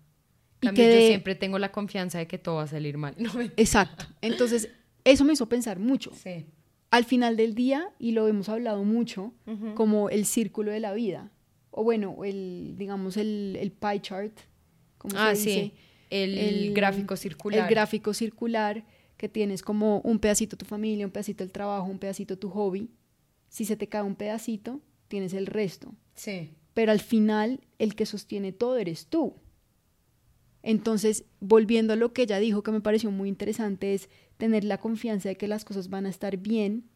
Y 0.61 0.67
Cambio, 0.67 0.85
que 0.85 0.91
yo 0.91 0.97
de- 1.01 1.07
siempre 1.09 1.35
tengo 1.35 1.59
la 1.59 1.73
confianza 1.73 2.19
de 2.19 2.27
que 2.27 2.37
todo 2.39 2.57
va 2.57 2.65
a 2.65 2.67
salir 2.67 2.99
mal. 2.99 3.15
No, 3.19 3.33
me- 3.35 3.51
Exacto. 3.57 4.05
Entonces, 4.21 4.69
eso 5.05 5.25
me 5.25 5.33
hizo 5.33 5.49
pensar 5.49 5.79
mucho. 5.79 6.13
sí. 6.15 6.45
Al 6.91 7.07
final 7.07 7.39
del 7.39 7.55
día, 7.55 7.89
y 7.99 8.13
lo 8.13 8.29
hemos 8.29 8.51
hablado 8.51 8.85
mucho, 8.85 9.33
Ujú. 9.47 9.75
como 9.75 10.11
el 10.11 10.27
círculo 10.27 10.71
de 10.73 10.79
la 10.81 10.93
vida. 10.93 11.31
O 11.71 11.85
bueno, 11.85 12.23
el, 12.23 12.75
digamos, 12.77 13.17
el, 13.17 13.57
el 13.59 13.73
pie 13.73 14.03
chart. 14.03 14.33
como 14.99 15.15
Ah, 15.17 15.35
se 15.35 15.43
sí. 15.43 15.49
dice, 15.49 15.73
El, 16.11 16.37
el- 16.37 16.75
gráfico 16.75 17.17
circular. 17.17 17.61
El 17.61 17.71
gráfico 17.71 18.13
circular, 18.13 18.85
que 19.23 19.29
tienes 19.29 19.63
como 19.63 20.01
un 20.01 20.19
pedacito 20.19 20.57
tu 20.57 20.65
familia, 20.65 21.07
un 21.07 21.13
pedacito 21.13 21.45
el 21.45 21.53
trabajo, 21.53 21.87
un 21.87 22.01
pedacito 22.01 22.37
tu 22.37 22.51
hobby. 22.51 22.91
Si 23.49 23.65
se 23.65 23.77
te 23.77 23.87
cae 23.87 24.03
un 24.03 24.17
pedacito, 24.17 24.81
tienes 25.07 25.33
el 25.33 25.47
resto. 25.47 25.95
Sí. 26.17 26.51
Pero 26.75 26.91
al 26.91 26.99
final, 26.99 27.61
el 27.79 27.95
que 27.95 28.05
sostiene 28.05 28.51
todo 28.51 28.79
eres 28.79 29.07
tú. 29.07 29.37
Entonces, 30.65 31.25
volviendo 31.39 31.93
a 31.93 31.97
lo 31.97 32.13
que 32.13 32.23
ella 32.23 32.41
dijo, 32.41 32.65
que 32.65 32.73
me 32.73 32.81
pareció 32.81 33.13
muy 33.13 33.29
interesante, 33.29 33.95
es 33.95 34.09
tener 34.39 34.65
la 34.65 34.79
confianza 34.79 35.29
de 35.29 35.37
que 35.37 35.47
las 35.47 35.65
cosas 35.65 35.89
van 35.89 36.07
a 36.07 36.11
estar 36.11 36.39
bien, 36.39 36.89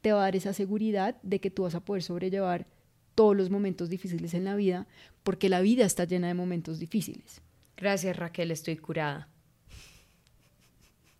te 0.00 0.10
va 0.12 0.20
a 0.20 0.22
dar 0.22 0.36
esa 0.36 0.54
seguridad 0.54 1.20
de 1.22 1.38
que 1.38 1.50
tú 1.50 1.64
vas 1.64 1.74
a 1.74 1.84
poder 1.84 2.02
sobrellevar 2.02 2.66
todos 3.14 3.36
los 3.36 3.50
momentos 3.50 3.90
difíciles 3.90 4.32
en 4.32 4.44
la 4.46 4.56
vida, 4.56 4.86
porque 5.22 5.50
la 5.50 5.60
vida 5.60 5.84
está 5.84 6.04
llena 6.04 6.28
de 6.28 6.34
momentos 6.34 6.78
difíciles. 6.78 7.42
Gracias, 7.76 8.16
Raquel, 8.16 8.52
estoy 8.52 8.78
curada. 8.78 9.28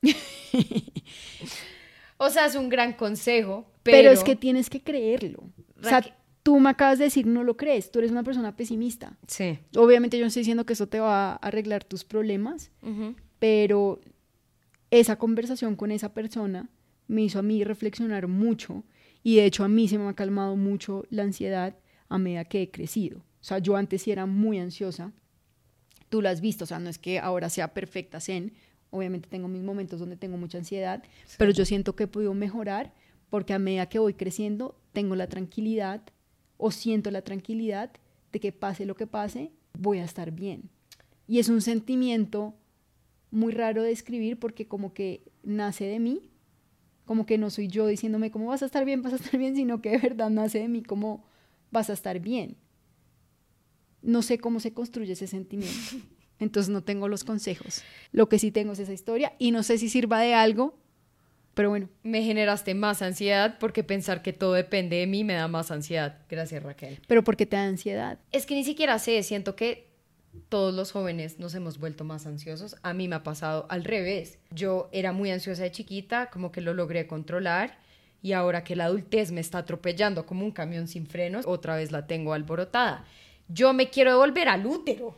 o 2.16 2.30
sea, 2.30 2.46
es 2.46 2.54
un 2.54 2.68
gran 2.68 2.92
consejo, 2.92 3.66
pero, 3.82 3.98
Pero, 3.98 4.10
es 4.10 4.24
que 4.24 4.36
tienes 4.36 4.70
que 4.70 4.82
creerlo. 4.82 5.44
O 5.78 5.86
sea, 5.86 6.02
tú 6.42 6.60
me 6.60 6.70
acabas 6.70 6.98
de 6.98 7.04
decir, 7.04 7.26
no 7.26 7.42
lo 7.42 7.56
crees, 7.56 7.90
tú 7.90 7.98
eres 7.98 8.10
una 8.10 8.22
persona 8.22 8.56
pesimista. 8.56 9.16
Sí. 9.26 9.58
Obviamente 9.76 10.16
yo 10.16 10.24
no 10.24 10.28
estoy 10.28 10.40
diciendo 10.40 10.64
que 10.66 10.74
eso 10.74 10.86
te 10.88 11.00
va 11.00 11.32
a 11.32 11.36
arreglar 11.36 11.84
tus 11.84 12.04
problemas, 12.04 12.70
pero 13.38 14.00
esa 14.90 15.16
conversación 15.16 15.74
con 15.74 15.90
esa 15.90 16.14
persona 16.14 16.68
me 17.08 17.22
hizo 17.22 17.38
a 17.38 17.42
mí 17.42 17.64
reflexionar 17.64 18.28
mucho 18.28 18.84
y 19.22 19.36
de 19.36 19.46
hecho 19.46 19.64
a 19.64 19.68
mí 19.68 19.88
se 19.88 19.98
me 19.98 20.08
ha 20.08 20.14
calmado 20.14 20.56
mucho 20.56 21.04
la 21.10 21.22
ansiedad 21.22 21.76
a 22.08 22.18
medida 22.18 22.44
que 22.44 22.62
he 22.62 22.70
crecido. 22.70 23.18
O 23.18 23.44
sea, 23.44 23.58
yo 23.58 23.76
antes 23.76 24.02
sí 24.02 24.12
era 24.12 24.26
muy 24.26 24.58
ansiosa, 24.58 25.12
tú 26.08 26.22
lo 26.22 26.28
has 26.28 26.40
visto, 26.40 26.64
o 26.64 26.66
sea, 26.66 26.78
no 26.78 26.88
es 26.88 26.98
que 26.98 27.18
ahora 27.18 27.50
sea 27.50 27.74
perfecta 27.74 28.20
zen, 28.20 28.52
obviamente 28.94 29.28
tengo 29.28 29.48
mis 29.48 29.62
momentos 29.62 29.98
donde 29.98 30.16
tengo 30.16 30.36
mucha 30.36 30.58
ansiedad, 30.58 31.02
pero 31.36 31.50
yo 31.50 31.64
siento 31.64 31.96
que 31.96 32.04
he 32.04 32.06
podido 32.06 32.32
mejorar 32.32 32.94
porque 33.28 33.52
a 33.52 33.58
medida 33.58 33.88
que 33.88 33.98
voy 33.98 34.14
creciendo 34.14 34.76
tengo 34.92 35.16
la 35.16 35.26
tranquilidad 35.26 36.02
o 36.56 36.70
siento 36.70 37.10
la 37.10 37.22
tranquilidad 37.22 37.90
de 38.32 38.38
que 38.38 38.52
pase 38.52 38.86
lo 38.86 38.94
que 38.94 39.08
pase, 39.08 39.50
voy 39.76 39.98
a 39.98 40.04
estar 40.04 40.30
bien. 40.30 40.70
Y 41.26 41.40
es 41.40 41.48
un 41.48 41.60
sentimiento 41.60 42.54
muy 43.32 43.52
raro 43.52 43.82
de 43.82 43.90
escribir 43.90 44.38
porque 44.38 44.68
como 44.68 44.94
que 44.94 45.24
nace 45.42 45.84
de 45.84 45.98
mí, 45.98 46.30
como 47.04 47.26
que 47.26 47.36
no 47.36 47.50
soy 47.50 47.66
yo 47.66 47.88
diciéndome 47.88 48.30
cómo 48.30 48.46
vas 48.46 48.62
a 48.62 48.66
estar 48.66 48.84
bien, 48.84 49.02
vas 49.02 49.12
a 49.14 49.16
estar 49.16 49.36
bien, 49.36 49.56
sino 49.56 49.82
que 49.82 49.90
de 49.90 49.98
verdad 49.98 50.30
nace 50.30 50.60
de 50.60 50.68
mí 50.68 50.82
como 50.84 51.24
vas 51.72 51.90
a 51.90 51.94
estar 51.94 52.20
bien. 52.20 52.56
No 54.02 54.22
sé 54.22 54.38
cómo 54.38 54.60
se 54.60 54.72
construye 54.72 55.14
ese 55.14 55.26
sentimiento. 55.26 55.96
Entonces 56.38 56.70
no 56.70 56.82
tengo 56.82 57.08
los 57.08 57.24
consejos. 57.24 57.82
Lo 58.12 58.28
que 58.28 58.38
sí 58.38 58.50
tengo 58.50 58.72
es 58.72 58.78
esa 58.78 58.92
historia 58.92 59.32
y 59.38 59.50
no 59.50 59.62
sé 59.62 59.78
si 59.78 59.88
sirva 59.88 60.20
de 60.20 60.34
algo, 60.34 60.78
pero 61.54 61.68
bueno, 61.70 61.88
Me 62.02 62.22
generaste 62.22 62.74
más 62.74 63.00
ansiedad 63.00 63.58
porque 63.60 63.84
pensar 63.84 64.22
que 64.22 64.32
todo 64.32 64.54
depende 64.54 64.96
de 64.96 65.06
mí 65.06 65.22
me 65.22 65.34
da 65.34 65.46
más 65.46 65.70
ansiedad. 65.70 66.18
Gracias, 66.28 66.62
Raquel. 66.62 67.00
pero 67.06 67.22
porque 67.22 67.46
te 67.46 67.56
da 67.56 67.64
ansiedad. 67.64 68.18
Es 68.32 68.44
que 68.44 68.54
ni 68.54 68.64
siquiera 68.64 68.98
sé, 68.98 69.22
siento 69.22 69.54
que 69.54 69.94
todos 70.48 70.74
los 70.74 70.90
jóvenes 70.90 71.38
nos 71.38 71.54
hemos 71.54 71.78
vuelto 71.78 72.02
más 72.02 72.26
ansiosos. 72.26 72.74
A 72.82 72.92
mí 72.92 73.06
me 73.06 73.14
ha 73.14 73.22
pasado 73.22 73.66
al 73.68 73.84
revés. 73.84 74.38
Yo 74.50 74.88
era 74.92 75.12
muy 75.12 75.30
ansiosa 75.30 75.62
de 75.62 75.70
chiquita, 75.70 76.28
como 76.30 76.50
que 76.50 76.60
lo 76.60 76.74
logré 76.74 77.06
controlar 77.06 77.78
y 78.20 78.32
ahora 78.32 78.64
que 78.64 78.74
la 78.74 78.86
adultez 78.86 79.30
me 79.30 79.40
está 79.40 79.58
atropellando 79.58 80.26
como 80.26 80.44
un 80.44 80.50
camión 80.50 80.88
sin 80.88 81.06
frenos, 81.06 81.46
otra 81.46 81.76
vez 81.76 81.92
la 81.92 82.06
tengo 82.06 82.32
alborotada. 82.32 83.04
Yo 83.48 83.72
me 83.74 83.90
quiero 83.90 84.10
devolver 84.12 84.48
al 84.48 84.66
útero. 84.66 85.16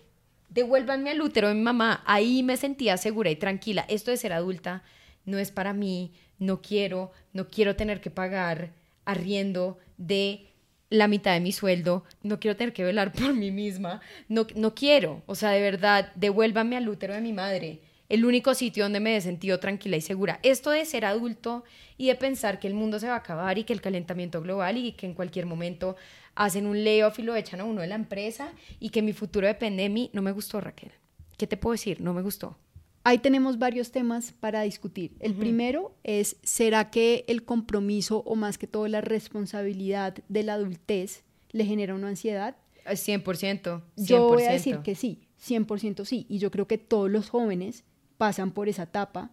Devuélvanme 0.49 1.11
al 1.11 1.21
útero 1.21 1.49
de 1.49 1.55
mi 1.55 1.63
mamá. 1.63 2.03
Ahí 2.07 2.43
me 2.43 2.57
sentía 2.57 2.97
segura 2.97 3.31
y 3.31 3.37
tranquila. 3.37 3.85
Esto 3.89 4.11
de 4.11 4.17
ser 4.17 4.33
adulta 4.33 4.83
no 5.25 5.39
es 5.39 5.51
para 5.51 5.73
mí. 5.73 6.13
No 6.39 6.63
quiero, 6.63 7.13
no 7.33 7.49
quiero 7.49 7.77
tener 7.77 8.01
que 8.01 8.11
pagar 8.11 8.73
arriendo 9.05 9.79
de 9.97 10.47
la 10.91 11.09
mitad 11.09 11.33
de 11.33 11.41
mi 11.41 11.53
sueldo, 11.53 12.05
no 12.23 12.39
quiero 12.39 12.57
tener 12.57 12.73
que 12.73 12.85
velar 12.85 13.13
por 13.13 13.35
mí 13.35 13.51
misma, 13.51 14.01
no, 14.29 14.47
no 14.55 14.75
quiero, 14.75 15.23
o 15.27 15.35
sea, 15.35 15.51
de 15.51 15.61
verdad, 15.61 16.13
devuélvame 16.15 16.77
al 16.77 16.89
útero 16.89 17.15
de 17.15 17.21
mi 17.21 17.33
madre, 17.33 17.81
el 18.09 18.25
único 18.25 18.55
sitio 18.55 18.85
donde 18.85 19.01
me 19.01 19.17
he 19.17 19.21
sentido 19.21 19.59
tranquila 19.59 19.97
y 19.97 20.01
segura. 20.01 20.39
Esto 20.45 20.71
de 20.71 20.85
ser 20.85 21.05
adulto 21.05 21.65
y 21.97 22.07
de 22.07 22.15
pensar 22.15 22.61
que 22.61 22.69
el 22.69 22.75
mundo 22.75 23.01
se 23.01 23.09
va 23.09 23.15
a 23.15 23.19
acabar 23.19 23.59
y 23.59 23.65
que 23.65 23.73
el 23.73 23.81
calentamiento 23.81 24.41
global 24.43 24.77
y 24.77 24.93
que 24.93 25.07
en 25.07 25.15
cualquier 25.15 25.47
momento 25.47 25.97
hacen 26.37 26.67
un 26.67 26.85
layoff 26.85 27.19
y 27.19 27.23
lo 27.23 27.35
echan 27.35 27.61
a 27.61 27.65
uno 27.65 27.81
de 27.81 27.89
la 27.89 27.97
empresa 27.97 28.53
y 28.79 28.91
que 28.91 29.03
mi 29.03 29.13
futuro 29.13 29.47
depende 29.47 29.83
de 29.83 29.89
mí, 29.89 30.11
no 30.13 30.23
me 30.23 30.33
gustó, 30.33 30.61
Raquel. 30.61 30.93
¿Qué 31.37 31.47
te 31.47 31.57
puedo 31.57 31.73
decir? 31.73 32.01
No 32.01 32.15
me 32.15 32.23
gustó. 32.23 32.57
Ahí 33.03 33.19
tenemos 33.19 33.59
varios 33.59 33.93
temas 33.93 34.33
para 34.33 34.63
discutir. 34.63 35.17
El 35.21 35.35
primero 35.35 35.95
es, 36.03 36.39
¿será 36.43 36.91
que 36.91 37.25
el 37.29 37.45
compromiso 37.45 38.25
o 38.27 38.35
más 38.35 38.59
que 38.59 38.67
todo 38.67 38.89
la 38.89 39.01
responsabilidad 39.01 40.17
de 40.29 40.43
la 40.43 40.55
adultez 40.55 41.23
le 41.53 41.65
genera 41.65 41.95
una 41.95 42.09
ansiedad? 42.09 42.57
Eh, 42.85 42.95
100%. 42.95 43.23
100%. 43.23 43.83
Yo 43.97 44.27
voy 44.27 44.43
a 44.43 44.51
decir 44.51 44.79
que 44.79 44.97
sí, 44.97 45.29
100% 45.41 46.05
sí. 46.05 46.27
Y 46.29 46.39
yo 46.39 46.51
creo 46.51 46.67
que 46.67 46.79
todos 46.79 47.09
los 47.09 47.31
jóvenes 47.31 47.85
pasan 48.19 48.51
por 48.51 48.69
esa 48.69 48.85
etapa 48.85 49.31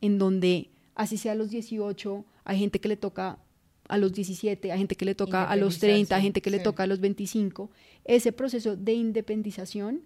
en 0.00 0.18
donde, 0.18 0.72
así 0.96 1.18
sea 1.18 1.32
a 1.32 1.36
los 1.36 1.50
18, 1.50 2.24
hay 2.44 2.58
gente 2.58 2.80
que 2.80 2.88
le 2.88 2.96
toca 2.96 3.38
a 3.88 3.98
los 3.98 4.12
17, 4.12 4.70
hay 4.70 4.78
gente 4.78 4.94
que 4.94 5.04
le 5.04 5.14
toca 5.14 5.44
a 5.44 5.56
los 5.56 5.78
30, 5.78 6.14
hay 6.14 6.22
gente 6.22 6.42
que 6.42 6.50
le 6.50 6.58
sí. 6.58 6.62
toca 6.62 6.82
a 6.82 6.86
los 6.86 7.00
25. 7.00 7.70
Ese 8.04 8.32
proceso 8.32 8.76
de 8.76 8.92
independización 8.92 10.02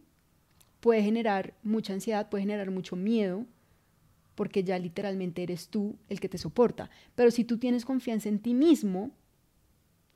puede 0.81 1.03
generar 1.03 1.55
mucha 1.62 1.93
ansiedad, 1.93 2.29
puede 2.29 2.43
generar 2.43 2.71
mucho 2.71 2.97
miedo, 2.97 3.45
porque 4.35 4.65
ya 4.65 4.79
literalmente 4.79 5.43
eres 5.43 5.69
tú 5.69 5.97
el 6.09 6.21
que 6.21 6.29
te 6.29 6.39
soporta. 6.39 6.91
Pero 7.15 7.31
si 7.31 7.45
tú 7.45 7.59
tienes 7.59 7.85
confianza 7.85 8.29
en 8.29 8.39
ti 8.39 8.55
mismo, 8.55 9.11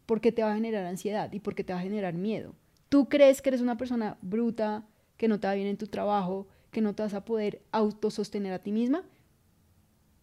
¿por 0.06 0.20
qué 0.20 0.32
te 0.32 0.42
va 0.42 0.52
a 0.52 0.54
generar 0.54 0.86
ansiedad 0.86 1.32
y 1.32 1.40
por 1.40 1.54
qué 1.54 1.64
te 1.64 1.72
va 1.72 1.80
a 1.80 1.82
generar 1.82 2.14
miedo? 2.14 2.54
¿Tú 2.88 3.08
crees 3.08 3.42
que 3.42 3.50
eres 3.50 3.60
una 3.60 3.76
persona 3.76 4.16
bruta, 4.22 4.86
que 5.16 5.28
no 5.28 5.40
te 5.40 5.48
va 5.48 5.54
bien 5.54 5.66
en 5.66 5.76
tu 5.76 5.88
trabajo, 5.88 6.46
que 6.70 6.80
no 6.80 6.94
te 6.94 7.02
vas 7.02 7.14
a 7.14 7.24
poder 7.24 7.62
autosostener 7.72 8.52
a 8.52 8.60
ti 8.60 8.70
misma? 8.70 9.02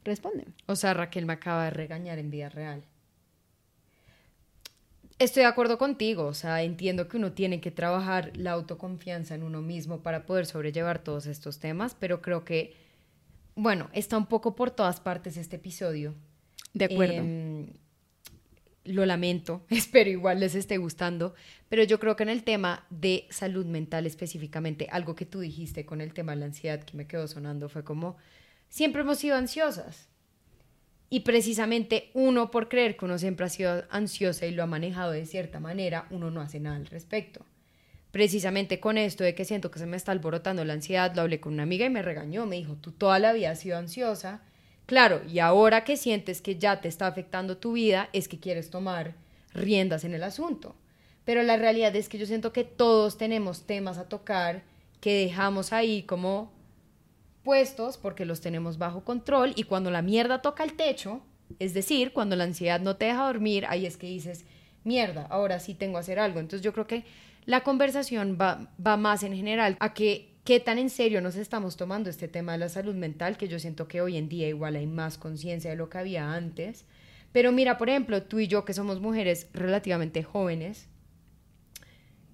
Responde. 0.04 0.48
O 0.66 0.76
sea, 0.76 0.94
Raquel 0.94 1.26
me 1.26 1.34
acaba 1.34 1.66
de 1.66 1.70
regañar 1.72 2.20
en 2.20 2.30
vida 2.30 2.50
real. 2.50 2.84
Estoy 5.20 5.42
de 5.44 5.48
acuerdo 5.48 5.78
contigo, 5.78 6.26
o 6.26 6.34
sea, 6.34 6.64
entiendo 6.64 7.08
que 7.08 7.18
uno 7.18 7.32
tiene 7.34 7.62
que 7.62 7.72
trabajar 7.72 8.36
la 8.36 8.52
autoconfianza 8.52 9.36
en 9.36 9.44
uno 9.44 9.62
mismo 9.62 10.02
para 10.02 10.26
poder 10.26 10.46
sobrellevar 10.46 11.04
todos 11.04 11.28
estos 11.28 11.60
temas, 11.60 11.96
pero 11.98 12.22
creo 12.22 12.44
que, 12.44 12.76
bueno, 13.56 13.90
está 13.94 14.18
un 14.18 14.26
poco 14.26 14.56
por 14.56 14.72
todas 14.72 15.00
partes 15.00 15.38
este 15.38 15.58
episodio. 15.58 16.16
De 16.74 16.86
acuerdo. 16.86 17.18
Em, 17.18 17.68
lo 18.86 19.06
lamento, 19.06 19.66
espero 19.70 20.10
igual 20.10 20.40
les 20.40 20.56
esté 20.56 20.78
gustando, 20.78 21.36
pero 21.70 21.84
yo 21.84 22.00
creo 22.00 22.16
que 22.16 22.24
en 22.24 22.30
el 22.30 22.44
tema 22.44 22.86
de 22.90 23.28
salud 23.30 23.66
mental 23.66 24.06
específicamente, 24.06 24.88
algo 24.92 25.16
que 25.16 25.26
tú 25.26 25.40
dijiste 25.40 25.86
con 25.86 26.02
el 26.02 26.14
tema 26.14 26.34
de 26.34 26.40
la 26.40 26.46
ansiedad 26.46 26.84
que 26.84 26.98
me 26.98 27.08
quedó 27.08 27.28
sonando 27.28 27.70
fue 27.70 27.84
como, 27.84 28.18
siempre 28.70 29.02
hemos 29.02 29.20
sido 29.20 29.38
ansiosas. 29.38 30.10
Y 31.14 31.20
precisamente 31.20 32.10
uno 32.16 32.50
por 32.50 32.70
creer 32.70 32.98
que 32.98 33.06
uno 33.06 33.20
siempre 33.20 33.46
ha 33.46 33.50
sido 33.50 33.84
ansiosa 33.92 34.48
y 34.48 34.52
lo 34.52 34.64
ha 34.64 34.66
manejado 34.66 35.12
de 35.12 35.28
cierta 35.28 35.60
manera, 35.60 36.08
uno 36.10 36.32
no 36.32 36.42
hace 36.42 36.60
nada 36.60 36.76
al 36.76 36.88
respecto. 36.88 37.46
Precisamente 38.10 38.80
con 38.80 38.98
esto 38.98 39.24
de 39.24 39.36
que 39.36 39.46
siento 39.46 39.70
que 39.70 39.78
se 39.78 39.86
me 39.86 39.96
está 39.96 40.12
alborotando 40.12 40.66
la 40.66 40.74
ansiedad, 40.74 41.14
lo 41.14 41.22
hablé 41.22 41.40
con 41.40 41.54
una 41.54 41.62
amiga 41.62 41.86
y 41.86 41.92
me 41.92 42.02
regañó, 42.02 42.48
me 42.48 42.56
dijo, 42.56 42.78
tú 42.82 42.94
toda 42.94 43.20
la 43.20 43.32
vida 43.32 43.52
has 43.52 43.60
sido 43.60 43.78
ansiosa. 43.78 44.42
Claro, 44.88 45.22
y 45.30 45.38
ahora 45.38 45.84
que 45.84 45.98
sientes 45.98 46.42
que 46.42 46.58
ya 46.58 46.82
te 46.82 46.88
está 46.88 47.06
afectando 47.06 47.58
tu 47.58 47.74
vida, 47.74 48.10
es 48.12 48.28
que 48.28 48.40
quieres 48.40 48.72
tomar 48.72 49.14
riendas 49.54 50.06
en 50.06 50.16
el 50.16 50.24
asunto. 50.24 50.76
Pero 51.26 51.44
la 51.44 51.58
realidad 51.58 51.96
es 51.96 52.10
que 52.10 52.18
yo 52.18 52.26
siento 52.26 52.52
que 52.54 52.64
todos 52.64 53.20
tenemos 53.20 53.68
temas 53.68 54.00
a 54.00 54.10
tocar 54.10 54.64
que 55.00 55.26
dejamos 55.26 55.74
ahí 55.74 56.02
como 56.02 56.52
puestos 57.44 57.98
porque 57.98 58.26
los 58.26 58.42
tenemos 58.42 58.78
bajo 58.78 59.04
control 59.04 59.54
y 59.56 59.64
cuando 59.64 59.92
la 59.92 60.02
mierda 60.02 60.42
toca 60.42 60.64
el 60.64 60.74
techo, 60.74 61.22
es 61.60 61.74
decir, 61.74 62.14
cuando 62.14 62.36
la 62.36 62.46
ansiedad 62.46 62.80
no 62.80 62.96
te 62.96 63.06
deja 63.06 63.26
dormir, 63.26 63.66
ahí 63.68 63.86
es 63.86 63.98
que 63.98 64.08
dices, 64.08 64.46
mierda, 64.84 65.28
ahora 65.30 65.60
sí 65.60 65.74
tengo 65.74 65.94
que 65.94 66.00
hacer 66.00 66.20
algo. 66.20 66.40
Entonces 66.40 66.64
yo 66.64 66.74
creo 66.74 66.88
que 66.88 67.04
la 67.46 67.62
conversación 67.62 68.38
va, 68.40 68.72
va 68.86 68.98
más 68.98 69.24
en 69.24 69.36
general 69.36 69.78
a 69.80 69.94
que 69.94 70.34
qué 70.44 70.60
tan 70.60 70.78
en 70.78 70.90
serio 70.90 71.22
nos 71.22 71.36
estamos 71.36 71.78
tomando 71.78 72.10
este 72.10 72.28
tema 72.28 72.54
de 72.54 72.58
la 72.60 72.70
salud 72.70 72.96
mental, 72.96 73.38
que 73.38 73.48
yo 73.48 73.60
siento 73.60 73.88
que 73.88 74.02
hoy 74.02 74.18
en 74.18 74.30
día 74.30 74.48
igual 74.48 74.76
hay 74.76 74.88
más 74.88 75.18
conciencia 75.18 75.70
de 75.70 75.78
lo 75.78 75.90
que 75.90 75.98
había 75.98 76.34
antes. 76.34 76.86
Pero 77.32 77.52
mira, 77.52 77.78
por 77.78 77.90
ejemplo, 77.90 78.24
tú 78.24 78.40
y 78.40 78.48
yo 78.48 78.66
que 78.66 78.74
somos 78.74 79.00
mujeres 79.00 79.48
relativamente 79.54 80.24
jóvenes, 80.24 80.88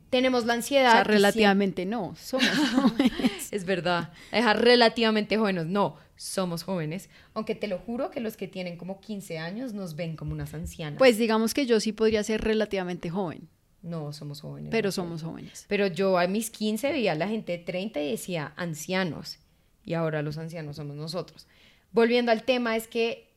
tenemos 0.10 0.46
la 0.46 0.54
o 0.54 0.56
ansiedad. 0.58 0.92
sea, 0.92 1.02
y 1.02 1.04
relativamente 1.04 1.86
no, 1.86 2.16
somos 2.16 2.50
jóvenes. 2.76 3.32
es 3.52 3.66
verdad. 3.66 4.12
Dejar 4.32 4.62
relativamente 4.62 5.38
jóvenes. 5.38 5.66
No, 5.66 5.98
somos 6.16 6.64
jóvenes. 6.64 7.10
Aunque 7.34 7.56
te 7.56 7.68
lo 7.68 7.80
juro 7.80 8.12
que 8.12 8.20
los 8.20 8.38
que 8.38 8.48
tienen 8.48 8.78
como 8.78 9.00
15 9.00 9.38
años 9.40 9.74
nos 9.74 9.96
ven 9.96 10.16
como 10.16 10.34
unas 10.34 10.54
ancianas. 10.54 10.98
Pues 10.98 11.18
digamos 11.18 11.54
que 11.54 11.66
yo 11.66 11.80
sí 11.80 11.92
podría 11.92 12.24
ser 12.24 12.42
relativamente 12.42 13.10
joven, 13.10 13.48
no, 13.82 14.12
somos 14.12 14.42
jóvenes. 14.42 14.72
pero 14.72 14.92
somos 14.92 15.24
jóvenes. 15.24 15.66
Pero 15.68 15.88
yo 15.88 16.18
a 16.18 16.28
mis 16.28 16.50
15 16.50 16.92
veía 16.92 17.14
a 17.14 17.16
la 17.16 17.28
gente 17.28 17.54
de 17.54 17.60
30 17.60 18.02
y 18.02 18.12
decía 18.12 18.54
ancianos. 18.58 19.40
Y 19.86 19.94
ahora 19.94 20.22
los 20.22 20.38
ancianos 20.38 20.76
somos 20.76 20.98
nosotros. 20.98 21.48
Volviendo 21.92 22.32
al 22.32 22.44
tema, 22.44 22.76
es 22.76 22.88
que 22.88 23.30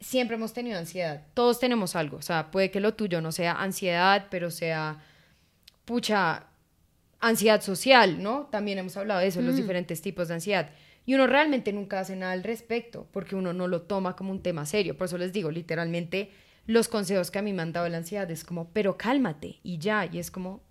siempre 0.00 0.36
hemos 0.36 0.52
tenido 0.52 0.78
ansiedad. 0.78 1.26
Todos 1.34 1.60
tenemos 1.60 1.94
algo. 1.94 2.16
O 2.16 2.22
sea, 2.22 2.50
puede 2.50 2.70
que 2.70 2.80
lo 2.80 2.94
tuyo 2.94 3.20
no 3.20 3.30
sea 3.30 3.52
ansiedad, 3.52 4.26
pero 4.30 4.50
sea, 4.50 5.02
pucha, 5.84 6.46
ansiedad 7.22 7.62
social, 7.62 8.22
¿no? 8.22 8.48
También 8.50 8.78
hemos 8.78 8.96
hablado 8.96 9.20
de 9.20 9.28
eso, 9.28 9.40
los 9.40 9.56
diferentes 9.56 10.02
tipos 10.02 10.28
de 10.28 10.34
ansiedad. 10.34 10.70
Y 11.06 11.14
uno 11.14 11.26
realmente 11.26 11.72
nunca 11.72 12.00
hace 12.00 12.16
nada 12.16 12.32
al 12.32 12.44
respecto, 12.44 13.08
porque 13.12 13.36
uno 13.36 13.52
no 13.52 13.68
lo 13.68 13.82
toma 13.82 14.14
como 14.14 14.32
un 14.32 14.42
tema 14.42 14.66
serio. 14.66 14.96
Por 14.96 15.06
eso 15.06 15.18
les 15.18 15.32
digo, 15.32 15.50
literalmente, 15.50 16.30
los 16.66 16.88
consejos 16.88 17.30
que 17.30 17.38
a 17.38 17.42
mí 17.42 17.52
me 17.52 17.62
han 17.62 17.72
dado 17.72 17.84
de 17.84 17.90
la 17.90 17.98
ansiedad 17.98 18.30
es 18.30 18.44
como, 18.44 18.70
pero 18.70 18.98
cálmate, 18.98 19.60
y 19.62 19.78
ya. 19.78 20.06
Y 20.10 20.18
es 20.18 20.30
como, 20.30 20.62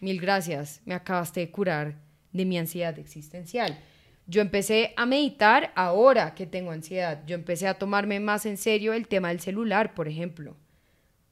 mil 0.00 0.20
gracias, 0.20 0.80
me 0.84 0.94
acabaste 0.94 1.40
de 1.40 1.50
curar 1.50 1.94
de 2.32 2.44
mi 2.44 2.58
ansiedad 2.58 2.98
existencial. 2.98 3.78
Yo 4.26 4.42
empecé 4.42 4.92
a 4.96 5.06
meditar 5.06 5.72
ahora 5.74 6.34
que 6.34 6.46
tengo 6.46 6.72
ansiedad. 6.72 7.22
Yo 7.26 7.34
empecé 7.34 7.66
a 7.66 7.78
tomarme 7.78 8.20
más 8.20 8.46
en 8.46 8.56
serio 8.56 8.92
el 8.92 9.08
tema 9.08 9.28
del 9.28 9.40
celular, 9.40 9.94
por 9.94 10.06
ejemplo. 10.06 10.56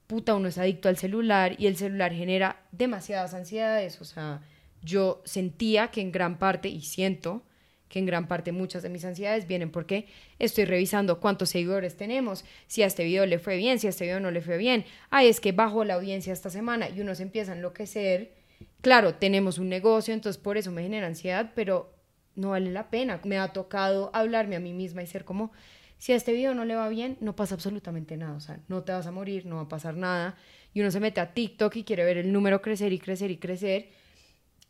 Puta, 0.07 0.35
uno 0.35 0.49
es 0.49 0.59
adicto 0.59 0.89
al 0.89 0.97
celular 0.97 1.57
y 1.59 1.67
el 1.67 1.77
celular 1.77 2.13
genera 2.13 2.63
demasiadas 2.73 3.35
ansiedades. 3.35 4.01
O 4.01 4.05
sea, 4.05 4.41
yo 4.83 5.23
sentía 5.25 5.89
que 5.89 6.01
en 6.01 6.13
gran 6.13 6.39
parte, 6.39 6.69
y 6.69 6.81
siento 6.83 7.43
que 7.89 7.99
en 7.99 8.07
gran 8.07 8.27
parte 8.27 8.53
muchas 8.53 8.83
de 8.83 8.89
mis 8.89 9.05
ansiedades 9.05 9.47
vienen 9.47 9.71
porque 9.71 10.07
estoy 10.39 10.65
revisando 10.65 11.21
cuántos 11.21 11.51
seguidores 11.51 11.97
tenemos, 11.97 12.45
si 12.67 12.83
a 12.83 12.87
este 12.87 13.05
video 13.05 13.27
le 13.27 13.39
fue 13.39 13.57
bien, 13.57 13.79
si 13.79 13.87
a 13.87 13.91
este 13.91 14.05
video 14.05 14.21
no 14.21 14.31
le 14.31 14.41
fue 14.41 14.59
bien. 14.59 14.85
Ay, 15.11 15.29
es 15.29 15.41
que 15.41 15.53
bajó 15.53 15.85
la 15.85 15.95
audiencia 15.95 16.33
esta 16.33 16.51
semana 16.51 16.89
y 16.89 17.01
uno 17.01 17.15
se 17.15 17.23
empieza 17.23 17.53
a 17.53 17.57
enloquecer. 17.57 18.33
Claro, 18.81 19.15
tenemos 19.15 19.59
un 19.59 19.69
negocio, 19.69 20.15
entonces 20.15 20.41
por 20.41 20.57
eso 20.57 20.71
me 20.71 20.83
genera 20.83 21.07
ansiedad, 21.07 21.53
pero 21.55 21.93
no 22.35 22.51
vale 22.51 22.71
la 22.71 22.91
pena. 22.91 23.21
Me 23.25 23.39
ha 23.39 23.49
tocado 23.53 24.11
hablarme 24.13 24.57
a 24.57 24.61
mí 24.61 24.73
misma 24.73 25.03
y 25.03 25.07
ser 25.07 25.25
como, 25.25 25.53
si 25.99 26.13
a 26.13 26.17
este 26.17 26.33
video 26.33 26.55
no 26.55 26.65
le 26.65 26.75
va 26.75 26.89
bien, 26.89 27.17
no 27.21 27.35
pasa 27.37 27.55
absolutamente 27.55 28.17
nada. 28.17 28.35
O 28.37 28.41
sea, 28.41 28.61
no 28.69 28.83
te 28.83 28.93
vas 28.93 29.07
a 29.07 29.13
morir, 29.13 29.47
no 29.47 29.57
va 29.57 29.63
a 29.63 29.69
pasar 29.69 29.97
nada. 29.97 30.37
Y 30.75 30.81
uno 30.81 30.91
se 30.91 31.01
mete 31.01 31.21
a 31.21 31.33
TikTok 31.33 31.75
y 31.77 31.85
quiere 31.85 32.05
ver 32.05 32.19
el 32.19 32.33
número 32.33 32.61
crecer 32.61 32.93
y 32.93 32.99
crecer 32.99 33.31
y 33.31 33.39
crecer. 33.39 33.89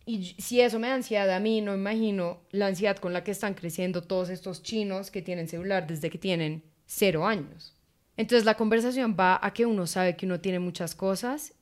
Y 0.05 0.37
si 0.39 0.61
eso 0.61 0.79
me 0.79 0.87
da 0.87 0.95
ansiedad 0.95 1.29
a 1.33 1.41
mí, 1.41 1.61
no 1.61 1.75
imagino 1.75 2.41
la 2.53 2.69
ansiedad 2.69 2.97
con 2.97 3.13
la 3.13 3.25
que 3.25 3.33
están 3.33 3.55
creciendo 3.55 4.03
todos 4.03 4.31
estos 4.31 4.63
chinos 4.63 5.11
que 5.11 5.21
tienen 5.21 5.49
celular 5.49 5.89
desde 5.89 6.11
que 6.11 6.19
tienen 6.19 6.63
cero 6.87 7.27
años. 7.27 7.75
Entonces 8.17 8.45
la 8.45 8.55
conversación 8.55 9.17
va 9.19 9.39
a 9.43 9.53
que 9.53 9.67
uno 9.67 9.87
sabe 9.89 10.17
que 10.17 10.27
uno 10.27 10.41
tiene 10.41 10.61
muchas 10.61 10.95
cosas, 10.95 11.55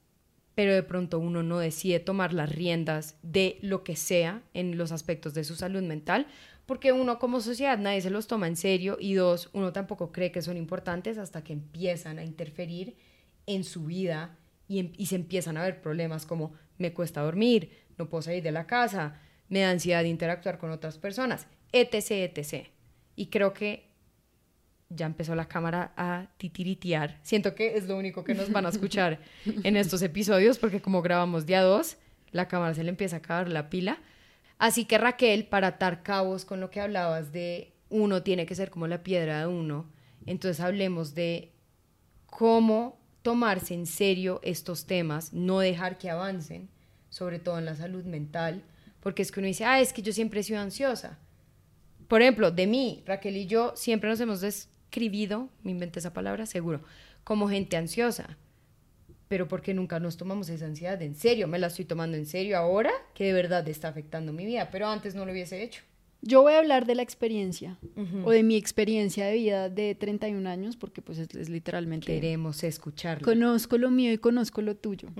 pero 0.54 0.74
de 0.74 0.82
pronto 0.82 1.18
uno 1.18 1.42
no 1.42 1.58
decide 1.58 2.00
tomar 2.00 2.32
las 2.32 2.50
riendas 2.50 3.16
de 3.22 3.58
lo 3.62 3.82
que 3.82 3.96
sea 3.96 4.42
en 4.52 4.76
los 4.76 4.92
aspectos 4.92 5.34
de 5.34 5.44
su 5.44 5.56
salud 5.56 5.82
mental, 5.82 6.26
porque 6.66 6.92
uno 6.92 7.18
como 7.18 7.40
sociedad 7.40 7.78
nadie 7.78 8.00
se 8.00 8.10
los 8.10 8.26
toma 8.26 8.46
en 8.46 8.56
serio 8.56 8.96
y 9.00 9.14
dos, 9.14 9.50
uno 9.52 9.72
tampoco 9.72 10.12
cree 10.12 10.32
que 10.32 10.42
son 10.42 10.56
importantes 10.56 11.18
hasta 11.18 11.42
que 11.44 11.52
empiezan 11.52 12.18
a 12.18 12.24
interferir 12.24 12.96
en 13.46 13.64
su 13.64 13.84
vida 13.84 14.38
y, 14.68 14.78
em- 14.78 14.92
y 14.96 15.06
se 15.06 15.16
empiezan 15.16 15.56
a 15.56 15.62
ver 15.62 15.80
problemas 15.80 16.24
como 16.26 16.54
me 16.78 16.92
cuesta 16.92 17.20
dormir, 17.22 17.70
no 17.98 18.08
puedo 18.08 18.22
salir 18.22 18.42
de 18.42 18.52
la 18.52 18.66
casa, 18.66 19.20
me 19.48 19.60
da 19.60 19.70
ansiedad 19.70 20.02
de 20.02 20.08
interactuar 20.08 20.58
con 20.58 20.70
otras 20.70 20.98
personas, 20.98 21.46
etc, 21.72 22.10
etc. 22.36 22.68
Y 23.14 23.26
creo 23.26 23.52
que 23.52 23.90
ya 24.88 25.06
empezó 25.06 25.34
la 25.34 25.48
cámara 25.48 25.92
a 25.96 26.28
titiritear. 26.38 27.18
Siento 27.22 27.54
que 27.54 27.76
es 27.76 27.86
lo 27.88 27.96
único 27.96 28.24
que 28.24 28.34
nos 28.34 28.50
van 28.52 28.64
a 28.66 28.70
escuchar 28.70 29.20
en 29.64 29.76
estos 29.76 30.02
episodios, 30.02 30.58
porque 30.58 30.80
como 30.80 31.02
grabamos 31.02 31.46
día 31.46 31.62
dos, 31.62 31.96
la 32.30 32.48
cámara 32.48 32.74
se 32.74 32.84
le 32.84 32.90
empieza 32.90 33.16
a 33.16 33.18
acabar 33.20 33.48
la 33.48 33.70
pila. 33.70 33.98
Así 34.58 34.84
que 34.84 34.98
Raquel, 34.98 35.46
para 35.46 35.68
atar 35.68 36.02
cabos 36.02 36.44
con 36.44 36.60
lo 36.60 36.70
que 36.70 36.80
hablabas 36.80 37.32
de 37.32 37.74
uno 37.90 38.22
tiene 38.22 38.46
que 38.46 38.54
ser 38.54 38.70
como 38.70 38.86
la 38.86 39.02
piedra 39.02 39.40
de 39.40 39.46
uno, 39.46 39.90
entonces 40.26 40.60
hablemos 40.60 41.14
de 41.14 41.52
cómo 42.26 42.98
tomarse 43.22 43.74
en 43.74 43.86
serio 43.86 44.40
estos 44.42 44.86
temas, 44.86 45.32
no 45.32 45.58
dejar 45.58 45.98
que 45.98 46.10
avancen, 46.10 46.68
sobre 47.08 47.38
todo 47.38 47.58
en 47.58 47.64
la 47.64 47.76
salud 47.76 48.04
mental, 48.04 48.64
porque 49.00 49.22
es 49.22 49.30
que 49.30 49.40
uno 49.40 49.46
dice, 49.46 49.64
ah, 49.64 49.80
es 49.80 49.92
que 49.92 50.02
yo 50.02 50.12
siempre 50.12 50.40
he 50.40 50.42
sido 50.42 50.60
ansiosa. 50.60 51.18
Por 52.08 52.22
ejemplo, 52.22 52.50
de 52.50 52.66
mí, 52.66 53.02
Raquel 53.06 53.36
y 53.36 53.46
yo 53.46 53.72
siempre 53.76 54.10
nos 54.10 54.20
hemos 54.20 54.40
describido, 54.40 55.48
me 55.62 55.70
inventé 55.70 56.00
esa 56.00 56.12
palabra, 56.12 56.46
seguro, 56.46 56.82
como 57.22 57.48
gente 57.48 57.76
ansiosa. 57.76 58.36
Pero 59.28 59.48
porque 59.48 59.74
nunca 59.74 59.98
nos 60.00 60.16
tomamos 60.16 60.48
esa 60.48 60.66
ansiedad 60.66 61.00
en 61.02 61.14
serio, 61.14 61.48
me 61.48 61.58
la 61.58 61.68
estoy 61.68 61.84
tomando 61.84 62.16
en 62.16 62.26
serio 62.26 62.58
ahora 62.58 62.92
que 63.14 63.24
de 63.24 63.32
verdad 63.32 63.66
está 63.68 63.88
afectando 63.88 64.32
mi 64.32 64.44
vida, 64.44 64.68
pero 64.70 64.86
antes 64.86 65.14
no 65.14 65.24
lo 65.24 65.32
hubiese 65.32 65.62
hecho. 65.62 65.82
Yo 66.26 66.40
voy 66.40 66.54
a 66.54 66.58
hablar 66.58 66.86
de 66.86 66.94
la 66.94 67.02
experiencia 67.02 67.78
o 68.24 68.30
de 68.30 68.42
mi 68.42 68.56
experiencia 68.56 69.26
de 69.26 69.34
vida 69.34 69.68
de 69.68 69.94
31 69.94 70.48
años, 70.48 70.74
porque 70.74 71.02
pues 71.02 71.18
es, 71.18 71.34
es 71.34 71.50
literalmente... 71.50 72.06
Queremos 72.06 72.64
escucharlo. 72.64 73.22
Conozco 73.22 73.76
lo 73.76 73.90
mío 73.90 74.10
y 74.10 74.16
conozco 74.16 74.62
lo 74.62 74.74
tuyo. 74.74 75.10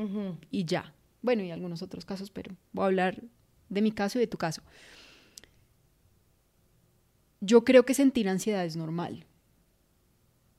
Y 0.50 0.64
ya. 0.64 0.94
Bueno, 1.20 1.42
y 1.42 1.50
algunos 1.50 1.82
otros 1.82 2.06
casos, 2.06 2.30
pero 2.30 2.56
voy 2.72 2.84
a 2.84 2.86
hablar 2.86 3.22
de 3.68 3.82
mi 3.82 3.92
caso 3.92 4.18
y 4.18 4.20
de 4.20 4.26
tu 4.26 4.38
caso. 4.38 4.62
Yo 7.40 7.64
creo 7.64 7.84
que 7.84 7.92
sentir 7.92 8.26
ansiedad 8.26 8.64
es 8.64 8.76
normal. 8.76 9.26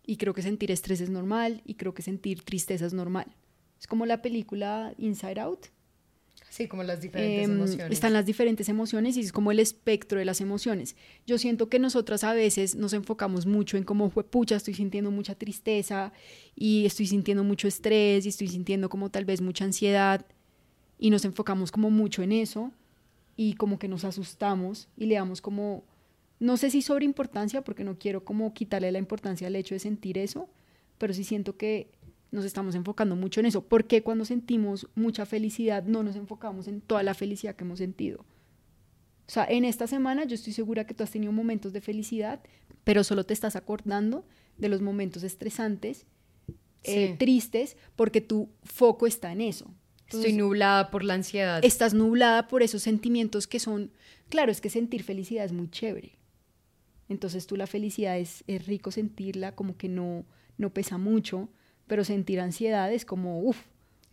Y 0.06 0.18
creo 0.18 0.34
que 0.34 0.41
sentir 0.41 0.72
estrés 0.72 1.02
es 1.02 1.10
normal 1.10 1.62
y 1.65 1.76
creo 1.76 1.94
que 1.94 2.02
sentir 2.02 2.44
tristeza 2.44 2.86
es 2.86 2.94
normal. 2.94 3.36
Es 3.80 3.88
como 3.88 4.06
la 4.06 4.22
película 4.22 4.94
Inside 4.98 5.39
Out. 5.39 5.68
Sí, 6.50 6.68
como 6.68 6.84
las 6.84 7.02
diferentes 7.02 7.46
Em, 7.46 7.52
emociones. 7.52 7.91
Están 7.91 8.13
las 8.13 8.26
diferentes 8.26 8.70
emociones 8.70 9.18
y 9.18 9.22
es 9.22 9.32
como 9.32 9.52
el 9.52 9.60
espectro 9.60 10.20
de 10.20 10.26
las 10.26 10.41
emociones. 10.41 10.96
Yo 11.26 11.38
siento 11.38 11.70
que 11.70 11.80
nosotras 11.80 12.24
a 12.24 12.34
veces 12.34 12.76
nos 12.76 12.94
enfocamos 12.94 13.46
mucho 13.46 13.78
en 13.78 13.84
cómo 13.84 14.10
fue 14.10 14.24
pucha, 14.24 14.56
estoy 14.56 14.74
sintiendo 14.74 15.12
mucha 15.12 15.36
tristeza 15.36 16.13
y 16.56 16.86
estoy 16.86 17.08
sintiendo 17.08 17.44
mucho 17.44 17.68
estrés 17.68 18.26
y 18.26 18.30
estoy 18.30 18.48
sintiendo 18.48 18.89
como 18.89 19.10
tal 19.10 19.26
vez 19.26 19.41
mucha 19.41 19.65
ansiedad 19.65 20.26
y 20.98 21.10
nos 21.10 21.26
enfocamos 21.26 21.72
como 21.72 21.89
mucho 21.89 22.22
en 22.22 22.32
eso 22.32 22.72
y 23.36 23.56
como 23.56 23.80
que 23.80 23.88
nos 23.88 24.06
asustamos 24.06 24.88
y 24.96 25.08
le 25.08 25.15
damos 25.15 25.41
como, 25.41 25.84
no 26.39 26.58
sé 26.58 26.69
si 26.69 26.82
sobre 26.82 27.06
importancia 27.06 27.63
porque 27.63 27.84
no 27.84 27.98
quiero 27.98 28.24
como 28.26 28.54
quitarle 28.54 28.91
la 28.91 29.00
importancia 29.00 29.48
al 29.48 29.56
hecho 29.56 29.76
de 29.76 29.80
sentir 29.80 30.17
eso, 30.17 30.50
pero 30.98 31.13
sí 31.13 31.24
siento 31.24 31.58
que 31.58 31.91
nos 32.32 32.43
estamos 32.45 32.76
enfocando 32.76 33.15
mucho 33.15 33.39
en 33.39 33.45
eso. 33.45 33.62
porque 33.65 34.04
cuando 34.04 34.26
sentimos 34.26 34.88
mucha 34.95 35.26
felicidad 35.26 35.84
no 35.84 36.04
nos 36.04 36.15
enfocamos 36.15 36.67
en 36.67 36.82
toda 36.82 37.04
la 37.04 37.13
felicidad 37.13 37.56
que 37.56 37.63
hemos 37.63 37.80
sentido? 37.80 38.26
O 39.28 39.32
sea, 39.32 39.45
en 39.45 39.65
esta 39.65 39.88
semana 39.88 40.26
yo 40.26 40.36
estoy 40.36 40.54
segura 40.54 40.86
que 40.86 40.93
tú 40.93 41.04
has 41.04 41.12
tenido 41.12 41.32
momentos 41.32 41.74
de 41.74 41.82
felicidad, 41.82 42.41
pero 42.84 43.04
solo 43.04 43.24
te 43.24 43.34
estás 43.34 43.56
acordando 43.56 44.26
de 44.58 44.69
los 44.69 44.82
momentos 44.82 45.24
estresantes, 45.24 46.06
eh, 46.84 47.10
Sí. 47.12 47.15
tristes, 47.17 47.78
porque 47.95 48.21
tu 48.21 48.50
foco 48.63 49.08
está 49.08 49.32
en 49.32 49.41
eso. 49.41 49.74
Estoy 50.08 50.34
nublada 50.34 50.91
por 50.91 51.04
la 51.04 51.15
ansiedad. 51.15 51.63
Estás 51.65 51.93
nublada 51.95 52.48
por 52.48 52.62
esos 52.62 52.84
sentimientos 52.84 53.48
que 53.48 53.60
son, 53.60 53.91
claro, 54.30 54.52
es 54.52 54.62
que 54.62 54.69
sentir 54.69 55.02
felicidad 55.04 55.45
es 55.45 55.52
muy 55.54 55.69
chévere. 55.71 56.17
Entonces 57.08 57.48
tú 57.48 57.56
la 57.56 57.68
felicidad 57.68 58.18
es, 58.18 58.44
es 58.48 58.65
rico 58.65 58.91
sentirla, 58.91 59.54
como 59.54 59.78
que 59.78 59.89
no, 59.89 60.26
no 60.58 60.74
pesa 60.74 60.98
mucho, 60.98 61.50
pero 61.88 62.04
sentir 62.04 62.39
ansiedad 62.39 62.91
es 62.91 63.06
como, 63.06 63.41
uff, 63.41 63.58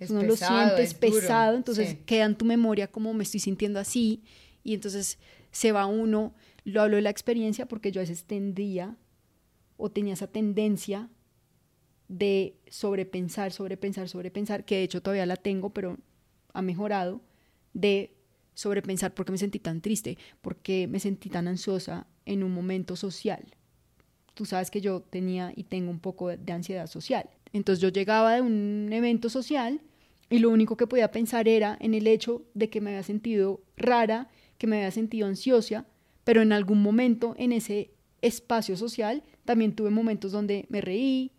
uno 0.01 0.21
pesado, 0.21 0.27
lo 0.27 0.37
sientes 0.77 1.01
duro, 1.01 1.15
pesado, 1.15 1.57
entonces 1.57 1.91
sí. 1.91 1.97
queda 2.05 2.25
en 2.25 2.37
tu 2.37 2.45
memoria 2.45 2.89
como 2.89 3.15
me 3.15 3.23
estoy 3.23 3.41
sintiendo 3.41 3.79
así, 3.79 4.23
y 4.65 4.75
entonces 4.75 5.19
se 5.51 5.73
va 5.73 5.87
uno, 5.87 6.35
lo 6.65 6.83
hablo 6.83 6.97
de 6.97 7.03
la 7.03 7.11
experiencia 7.11 7.67
porque 7.67 7.93
yo 7.93 8.01
a 8.01 8.03
veces 8.03 8.25
tendría 8.25 8.97
o 9.77 9.91
tenía 9.91 10.15
esa 10.15 10.27
tendencia 10.27 11.09
de 12.09 12.57
sobrepensar, 12.69 13.53
sobrepensar, 13.53 14.09
sobrepensar, 14.09 14.65
que 14.65 14.77
de 14.77 14.83
hecho 14.83 15.03
todavía 15.03 15.27
la 15.27 15.37
tengo, 15.37 15.71
pero 15.71 15.99
ha 16.53 16.63
mejorado, 16.63 17.23
de 17.73 18.15
sobrepensar 18.55 19.15
porque 19.15 19.33
me 19.33 19.39
sentí 19.39 19.59
tan 19.59 19.81
triste, 19.81 20.19
porque 20.41 20.87
me 20.89 21.01
sentí 21.01 21.31
tan 21.31 21.49
ansiosa 21.49 22.07
en 22.27 22.43
un 22.43 22.53
momento 22.53 22.97
social. 22.97 23.43
Tú 24.35 24.45
sabes 24.45 24.71
que 24.71 24.81
yo 24.81 25.01
tenía 25.03 25.53
y 25.55 25.65
tengo 25.65 25.91
un 25.91 26.01
poco 26.01 26.29
de- 26.29 26.53
ansiedad 26.53 26.87
social. 26.87 27.29
Entonces 27.53 27.83
yo 27.83 27.89
llegaba 27.91 28.35
de 28.35 28.41
un 28.41 28.89
evento 28.93 29.29
social 29.29 29.81
y 30.31 30.39
lo 30.39 30.51
único 30.51 30.77
que 30.77 30.87
podía 30.87 31.11
pensar 31.11 31.49
era 31.49 31.77
en 31.81 31.93
el 31.95 32.07
hecho 32.07 32.43
de 32.55 32.71
que 32.71 32.81
me 32.81 32.91
había 32.91 33.03
sentido 33.03 33.61
rara, 33.77 34.31
que 34.57 34.67
me 34.67 34.77
había 34.77 34.91
sentido 34.91 35.27
ansiosa, 35.27 35.87
pero 36.25 36.41
en 36.41 36.53
algún 36.53 36.81
momento 36.83 37.35
en 37.37 37.53
ese 37.53 37.91
espacio 38.23 38.77
social 38.77 39.23
también 39.45 39.75
tuve 39.75 39.91
momentos 39.91 40.33
donde 40.33 40.65
me 40.71 40.81
reí, 40.81 41.33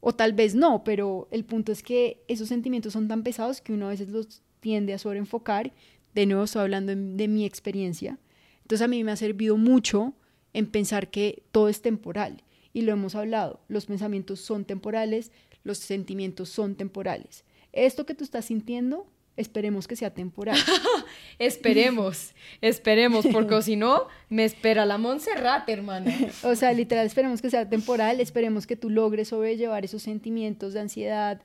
o 0.00 0.14
tal 0.14 0.34
vez 0.34 0.54
no, 0.54 0.84
pero 0.84 1.28
el 1.30 1.44
punto 1.44 1.72
es 1.72 1.82
que 1.82 2.22
esos 2.28 2.48
sentimientos 2.48 2.92
son 2.92 3.08
tan 3.08 3.22
pesados 3.22 3.60
que 3.60 3.72
uno 3.72 3.86
a 3.86 3.90
veces 3.90 4.08
los 4.08 4.42
tiende 4.60 4.92
a 4.92 4.98
sobreenfocar. 4.98 5.72
De 6.14 6.26
nuevo 6.26 6.44
estoy 6.44 6.62
hablando 6.62 6.94
de 6.94 7.28
mi 7.28 7.44
experiencia. 7.44 8.18
Entonces 8.66 8.84
a 8.84 8.88
mí 8.88 9.04
me 9.04 9.12
ha 9.12 9.16
servido 9.16 9.56
mucho 9.56 10.12
en 10.52 10.66
pensar 10.66 11.08
que 11.08 11.44
todo 11.52 11.68
es 11.68 11.82
temporal. 11.82 12.42
Y 12.72 12.80
lo 12.80 12.90
hemos 12.90 13.14
hablado, 13.14 13.60
los 13.68 13.86
pensamientos 13.86 14.40
son 14.40 14.64
temporales, 14.64 15.30
los 15.62 15.78
sentimientos 15.78 16.48
son 16.48 16.74
temporales. 16.74 17.44
Esto 17.72 18.06
que 18.06 18.16
tú 18.16 18.24
estás 18.24 18.46
sintiendo, 18.46 19.06
esperemos 19.36 19.86
que 19.86 19.94
sea 19.94 20.12
temporal. 20.12 20.58
Esperemos, 21.38 22.34
esperemos, 22.60 23.24
porque 23.28 23.62
si 23.62 23.76
no, 23.76 24.08
me 24.30 24.44
espera 24.44 24.84
la 24.84 24.98
Montserrat, 24.98 25.68
hermana. 25.68 26.12
O 26.42 26.56
sea, 26.56 26.72
literal, 26.72 27.06
esperemos 27.06 27.40
que 27.40 27.50
sea 27.50 27.68
temporal, 27.68 28.18
esperemos 28.18 28.66
que 28.66 28.74
tú 28.74 28.90
logres 28.90 29.28
sobrellevar 29.28 29.84
esos 29.84 30.02
sentimientos 30.02 30.72
de 30.72 30.80
ansiedad, 30.80 31.40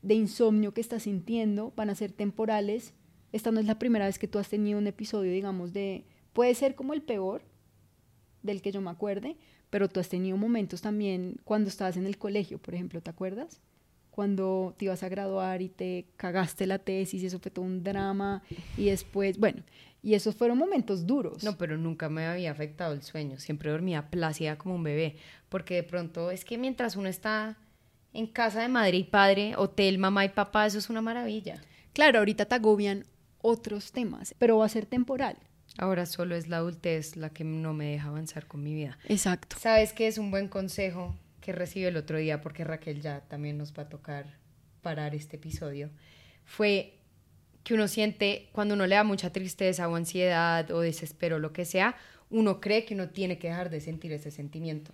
de 0.00 0.14
insomnio 0.14 0.72
que 0.72 0.80
estás 0.80 1.02
sintiendo, 1.02 1.70
van 1.76 1.90
a 1.90 1.94
ser 1.94 2.12
temporales. 2.12 2.94
Esta 3.30 3.50
no 3.50 3.60
es 3.60 3.66
la 3.66 3.78
primera 3.78 4.06
vez 4.06 4.18
que 4.18 4.26
tú 4.26 4.38
has 4.38 4.48
tenido 4.48 4.78
un 4.78 4.86
episodio, 4.86 5.30
digamos, 5.32 5.74
de... 5.74 6.06
Puede 6.32 6.54
ser 6.54 6.74
como 6.74 6.94
el 6.94 7.02
peor 7.02 7.42
del 8.42 8.62
que 8.62 8.72
yo 8.72 8.80
me 8.80 8.90
acuerde, 8.90 9.36
pero 9.70 9.88
tú 9.88 10.00
has 10.00 10.08
tenido 10.08 10.36
momentos 10.36 10.82
también 10.82 11.36
cuando 11.44 11.68
estabas 11.68 11.96
en 11.96 12.06
el 12.06 12.18
colegio, 12.18 12.58
por 12.58 12.74
ejemplo, 12.74 13.00
¿te 13.00 13.10
acuerdas? 13.10 13.60
Cuando 14.10 14.74
te 14.76 14.84
ibas 14.84 15.02
a 15.02 15.08
graduar 15.08 15.62
y 15.62 15.68
te 15.68 16.06
cagaste 16.16 16.66
la 16.66 16.78
tesis 16.78 17.22
y 17.22 17.26
eso 17.26 17.38
fue 17.38 17.50
todo 17.50 17.64
un 17.64 17.82
drama 17.82 18.42
y 18.76 18.86
después, 18.86 19.38
bueno, 19.38 19.62
y 20.02 20.14
esos 20.14 20.34
fueron 20.34 20.58
momentos 20.58 21.06
duros. 21.06 21.44
No, 21.44 21.56
pero 21.56 21.78
nunca 21.78 22.08
me 22.08 22.26
había 22.26 22.50
afectado 22.50 22.92
el 22.92 23.02
sueño. 23.02 23.38
Siempre 23.38 23.70
dormía 23.70 24.10
plácida 24.10 24.58
como 24.58 24.74
un 24.74 24.82
bebé. 24.82 25.16
Porque 25.48 25.76
de 25.76 25.84
pronto 25.84 26.32
es 26.32 26.44
que 26.44 26.58
mientras 26.58 26.96
uno 26.96 27.08
está 27.08 27.56
en 28.12 28.26
casa 28.26 28.62
de 28.62 28.68
madre 28.68 28.96
y 28.96 29.04
padre, 29.04 29.54
hotel, 29.56 29.98
mamá 29.98 30.24
y 30.24 30.30
papá, 30.30 30.66
eso 30.66 30.78
es 30.78 30.90
una 30.90 31.00
maravilla. 31.00 31.62
Claro, 31.92 32.18
ahorita 32.18 32.46
te 32.46 32.54
agobian 32.56 33.06
otros 33.40 33.92
temas, 33.92 34.34
pero 34.38 34.58
va 34.58 34.66
a 34.66 34.68
ser 34.68 34.86
temporal. 34.86 35.36
Ahora 35.78 36.06
solo 36.06 36.34
es 36.34 36.48
la 36.48 36.58
adultez 36.58 37.16
la 37.16 37.30
que 37.30 37.44
no 37.44 37.72
me 37.72 37.86
deja 37.86 38.08
avanzar 38.08 38.46
con 38.46 38.62
mi 38.62 38.74
vida. 38.74 38.98
Exacto. 39.08 39.56
¿Sabes 39.58 39.92
qué 39.92 40.06
es 40.06 40.18
un 40.18 40.30
buen 40.30 40.48
consejo 40.48 41.16
que 41.40 41.52
recibí 41.52 41.86
el 41.86 41.96
otro 41.96 42.18
día? 42.18 42.40
Porque 42.40 42.64
Raquel 42.64 43.00
ya 43.00 43.20
también 43.22 43.56
nos 43.58 43.72
va 43.72 43.84
a 43.84 43.88
tocar 43.88 44.26
parar 44.82 45.14
este 45.14 45.36
episodio. 45.36 45.90
Fue 46.44 46.98
que 47.64 47.74
uno 47.74 47.88
siente 47.88 48.48
cuando 48.52 48.74
uno 48.74 48.86
le 48.86 48.96
da 48.96 49.04
mucha 49.04 49.32
tristeza 49.32 49.88
o 49.88 49.94
ansiedad 49.94 50.70
o 50.70 50.80
desespero 50.80 51.38
lo 51.38 51.52
que 51.52 51.64
sea, 51.64 51.96
uno 52.30 52.60
cree 52.60 52.84
que 52.84 52.94
uno 52.94 53.10
tiene 53.10 53.38
que 53.38 53.48
dejar 53.48 53.70
de 53.70 53.80
sentir 53.80 54.12
ese 54.12 54.30
sentimiento. 54.30 54.92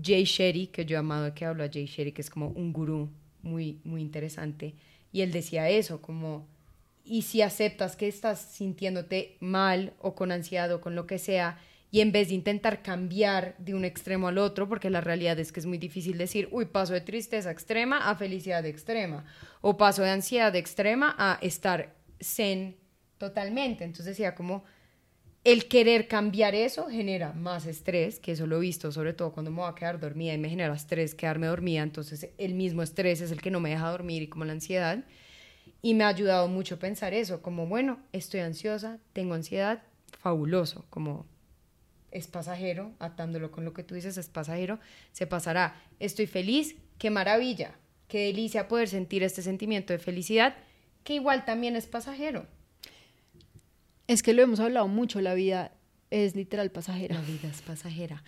Jay 0.00 0.24
Sherry, 0.24 0.68
que 0.68 0.84
yo 0.84 0.96
he 0.96 0.98
amado 0.98 1.34
que 1.34 1.44
hablo 1.44 1.64
a 1.64 1.70
Jay 1.72 1.86
Sherry, 1.86 2.12
que 2.12 2.20
es 2.20 2.30
como 2.30 2.48
un 2.48 2.72
gurú 2.72 3.10
muy, 3.42 3.80
muy 3.84 4.02
interesante, 4.02 4.74
y 5.10 5.22
él 5.22 5.32
decía 5.32 5.68
eso, 5.70 6.02
como, 6.02 6.46
y 7.06 7.22
si 7.22 7.42
aceptas 7.42 7.96
que 7.96 8.08
estás 8.08 8.40
sintiéndote 8.40 9.36
mal 9.40 9.94
o 10.00 10.14
con 10.14 10.32
ansiedad 10.32 10.72
o 10.72 10.80
con 10.80 10.94
lo 10.94 11.06
que 11.06 11.18
sea, 11.18 11.58
y 11.90 12.00
en 12.00 12.12
vez 12.12 12.28
de 12.28 12.34
intentar 12.34 12.82
cambiar 12.82 13.56
de 13.58 13.74
un 13.74 13.84
extremo 13.84 14.28
al 14.28 14.38
otro, 14.38 14.68
porque 14.68 14.90
la 14.90 15.00
realidad 15.00 15.38
es 15.38 15.52
que 15.52 15.60
es 15.60 15.66
muy 15.66 15.78
difícil 15.78 16.18
decir, 16.18 16.48
uy, 16.50 16.66
paso 16.66 16.92
de 16.92 17.00
tristeza 17.00 17.50
extrema 17.50 18.10
a 18.10 18.16
felicidad 18.16 18.66
extrema, 18.66 19.24
o 19.60 19.76
paso 19.76 20.02
de 20.02 20.10
ansiedad 20.10 20.54
extrema 20.56 21.14
a 21.16 21.38
estar 21.40 21.94
zen 22.20 22.76
totalmente. 23.18 23.84
Entonces 23.84 24.16
decía 24.16 24.34
como, 24.34 24.64
el 25.44 25.68
querer 25.68 26.08
cambiar 26.08 26.56
eso 26.56 26.88
genera 26.88 27.32
más 27.32 27.66
estrés, 27.66 28.18
que 28.18 28.32
eso 28.32 28.48
lo 28.48 28.56
he 28.56 28.60
visto, 28.60 28.90
sobre 28.90 29.12
todo 29.12 29.32
cuando 29.32 29.52
me 29.52 29.58
voy 29.58 29.70
a 29.70 29.76
quedar 29.76 30.00
dormida 30.00 30.34
y 30.34 30.38
me 30.38 30.48
genera 30.48 30.74
estrés 30.74 31.14
quedarme 31.14 31.46
dormida, 31.46 31.82
entonces 31.82 32.30
el 32.36 32.54
mismo 32.54 32.82
estrés 32.82 33.20
es 33.20 33.30
el 33.30 33.40
que 33.40 33.52
no 33.52 33.60
me 33.60 33.70
deja 33.70 33.88
dormir 33.88 34.22
y 34.22 34.26
como 34.26 34.44
la 34.44 34.52
ansiedad. 34.52 35.04
Y 35.82 35.94
me 35.94 36.04
ha 36.04 36.08
ayudado 36.08 36.48
mucho 36.48 36.78
pensar 36.78 37.14
eso, 37.14 37.42
como 37.42 37.66
bueno, 37.66 37.98
estoy 38.12 38.40
ansiosa, 38.40 38.98
tengo 39.12 39.34
ansiedad, 39.34 39.82
fabuloso, 40.18 40.84
como 40.90 41.26
es 42.10 42.26
pasajero, 42.26 42.92
atándolo 42.98 43.52
con 43.52 43.64
lo 43.64 43.72
que 43.72 43.82
tú 43.82 43.94
dices, 43.94 44.16
es 44.16 44.28
pasajero, 44.28 44.80
se 45.12 45.26
pasará. 45.26 45.80
Estoy 46.00 46.26
feliz, 46.26 46.76
qué 46.98 47.10
maravilla, 47.10 47.76
qué 48.08 48.26
delicia 48.26 48.68
poder 48.68 48.88
sentir 48.88 49.22
este 49.22 49.42
sentimiento 49.42 49.92
de 49.92 49.98
felicidad, 49.98 50.56
que 51.04 51.14
igual 51.14 51.44
también 51.44 51.76
es 51.76 51.86
pasajero. 51.86 52.46
Es 54.06 54.22
que 54.22 54.32
lo 54.32 54.42
hemos 54.42 54.60
hablado 54.60 54.88
mucho, 54.88 55.20
la 55.20 55.34
vida 55.34 55.72
es 56.10 56.34
literal 56.36 56.68
La 56.68 56.72
pasajera. 56.72 57.20
vida 57.20 57.48
es 57.48 57.60
pasajera. 57.62 58.22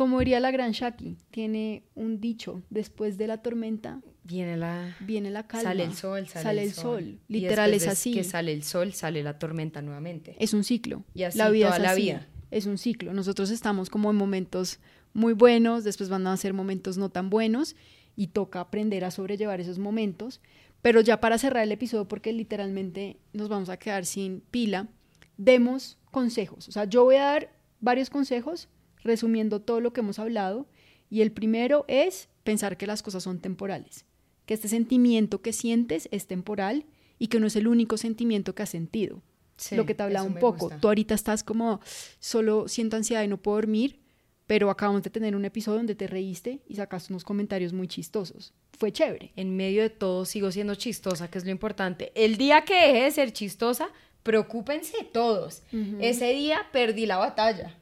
Como 0.00 0.18
diría 0.20 0.40
la 0.40 0.50
gran 0.50 0.72
Shaki, 0.72 1.18
tiene 1.30 1.82
un 1.94 2.22
dicho, 2.22 2.62
después 2.70 3.18
de 3.18 3.26
la 3.26 3.42
tormenta 3.42 4.00
Viene 4.24 4.56
la... 4.56 4.96
viene 5.00 5.28
la 5.28 5.46
calma. 5.46 5.68
Sale 5.68 5.84
el 5.84 5.92
sol, 5.92 6.26
sale, 6.26 6.62
el 6.62 6.72
sol. 6.72 7.18
Literal 7.28 7.74
es 7.74 7.86
así. 7.86 8.14
que 8.14 8.24
sale 8.24 8.54
el 8.54 8.62
sol, 8.62 8.94
sale 8.94 9.22
la 9.22 9.38
tormenta 9.38 9.82
nuevamente. 9.82 10.36
Es 10.38 10.54
un 10.54 10.64
ciclo. 10.64 11.04
Y 11.12 11.24
así 11.24 11.36
la 11.36 11.50
vida 11.50 11.66
toda 11.66 11.76
es 11.76 11.82
la 11.82 11.94
vida. 11.94 12.26
Es 12.50 12.64
un 12.64 12.78
ciclo. 12.78 13.12
Nosotros 13.12 13.50
estamos 13.50 13.90
como 13.90 14.10
en 14.10 14.16
momentos 14.16 14.80
muy 15.12 15.34
buenos, 15.34 15.84
después 15.84 16.08
van 16.08 16.26
a 16.28 16.36
ser 16.38 16.54
momentos 16.54 16.96
no 16.96 17.10
tan 17.10 17.28
buenos 17.28 17.76
y 18.16 18.28
toca 18.28 18.60
aprender 18.60 19.04
a 19.04 19.10
sobrellevar 19.10 19.60
esos 19.60 19.78
momentos. 19.78 20.40
Pero 20.80 21.02
ya 21.02 21.20
para 21.20 21.36
cerrar 21.36 21.64
el 21.64 21.72
episodio, 21.72 22.08
porque 22.08 22.32
literalmente 22.32 23.18
nos 23.34 23.50
vamos 23.50 23.68
a 23.68 23.76
quedar 23.76 24.06
sin 24.06 24.40
pila, 24.50 24.88
demos 25.36 25.98
consejos. 26.10 26.70
O 26.70 26.72
sea, 26.72 26.86
yo 26.86 27.04
voy 27.04 27.16
a 27.16 27.24
dar 27.24 27.52
varios 27.82 28.08
consejos 28.08 28.70
resumiendo 29.02 29.60
todo 29.60 29.80
lo 29.80 29.92
que 29.92 30.00
hemos 30.00 30.18
hablado. 30.18 30.66
Y 31.08 31.22
el 31.22 31.32
primero 31.32 31.84
es 31.88 32.28
pensar 32.44 32.76
que 32.76 32.86
las 32.86 33.02
cosas 33.02 33.22
son 33.22 33.40
temporales, 33.40 34.04
que 34.46 34.54
este 34.54 34.68
sentimiento 34.68 35.42
que 35.42 35.52
sientes 35.52 36.08
es 36.12 36.26
temporal 36.26 36.84
y 37.18 37.26
que 37.28 37.40
no 37.40 37.46
es 37.46 37.56
el 37.56 37.66
único 37.68 37.96
sentimiento 37.96 38.54
que 38.54 38.62
has 38.62 38.70
sentido 38.70 39.22
Sí, 39.56 39.76
lo 39.76 39.84
que 39.84 39.94
te 39.94 40.02
hablaba 40.02 40.26
un 40.26 40.34
poco. 40.36 40.68
gusta. 40.68 40.78
Tú 40.80 40.88
ahorita 40.88 41.14
estás 41.14 41.44
como, 41.44 41.80
solo 42.18 42.66
siento 42.66 42.96
ansiedad 42.96 43.22
y 43.22 43.28
no 43.28 43.36
puedo 43.36 43.56
dormir, 43.58 44.00
pero 44.46 44.70
acabamos 44.70 45.02
de 45.02 45.10
tener 45.10 45.36
un 45.36 45.44
episodio 45.44 45.76
donde 45.76 45.94
te 45.94 46.06
reíste 46.06 46.60
y 46.66 46.76
sacaste 46.76 47.12
unos 47.12 47.24
comentarios 47.24 47.74
muy 47.74 47.86
chistosos. 47.86 48.54
Fue 48.78 48.90
chévere. 48.90 49.32
En 49.36 49.54
medio 49.56 49.82
de 49.82 49.90
todo 49.90 50.24
sigo 50.24 50.50
siendo 50.50 50.74
chistosa, 50.76 51.30
que 51.30 51.36
es 51.36 51.44
lo 51.44 51.50
importante. 51.50 52.10
El 52.14 52.38
día 52.38 52.62
que 52.64 52.74
deje 52.74 53.02
de 53.04 53.10
ser 53.10 53.32
chistosa, 53.34 53.90
preocúpense 54.22 55.04
todos. 55.12 55.62
Ese 56.00 56.32
día 56.32 56.66
perdí 56.72 57.04
la 57.04 57.18
batalla, 57.18 57.76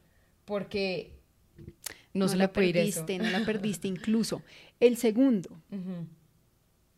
porque 0.49 1.13
no, 2.15 2.27
se 2.27 2.37
la 2.37 2.45
ir 2.57 2.77
eso. 2.79 3.05
perdiste, 3.05 3.19
no 3.19 3.31
la 3.39 3.45
perdiste 3.45 3.87
incluso. 3.97 4.43
El 4.81 4.97
segundo, 4.97 5.51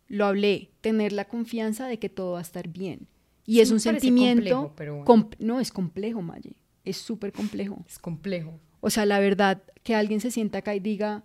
lo 0.08 0.24
hablé, 0.26 0.70
tener 0.80 1.12
la 1.12 1.26
confianza 1.26 1.86
de 1.88 1.98
que 1.98 2.08
todo 2.08 2.32
va 2.32 2.38
a 2.38 2.42
estar 2.42 2.68
bien. 2.68 3.06
Y 3.44 3.54
Sí, 3.54 3.60
es 3.60 3.70
un 3.72 3.80
sentimiento... 3.80 4.42
complejo, 4.42 4.72
pero 4.76 4.92
bueno. 4.92 5.04
com- 5.04 5.30
no, 5.38 5.60
es 5.60 5.72
complejo, 5.72 6.22
Maye. 6.22 6.54
Es 6.84 6.96
súper 6.96 7.32
complejo. 7.32 7.84
Es 7.88 7.98
complejo. 7.98 8.58
O 8.80 8.90
sea, 8.90 9.04
la 9.04 9.18
verdad, 9.18 9.62
que 9.82 9.94
alguien 9.94 10.20
se 10.20 10.30
sienta 10.30 10.58
acá 10.58 10.74
y 10.74 10.80
diga, 10.80 11.24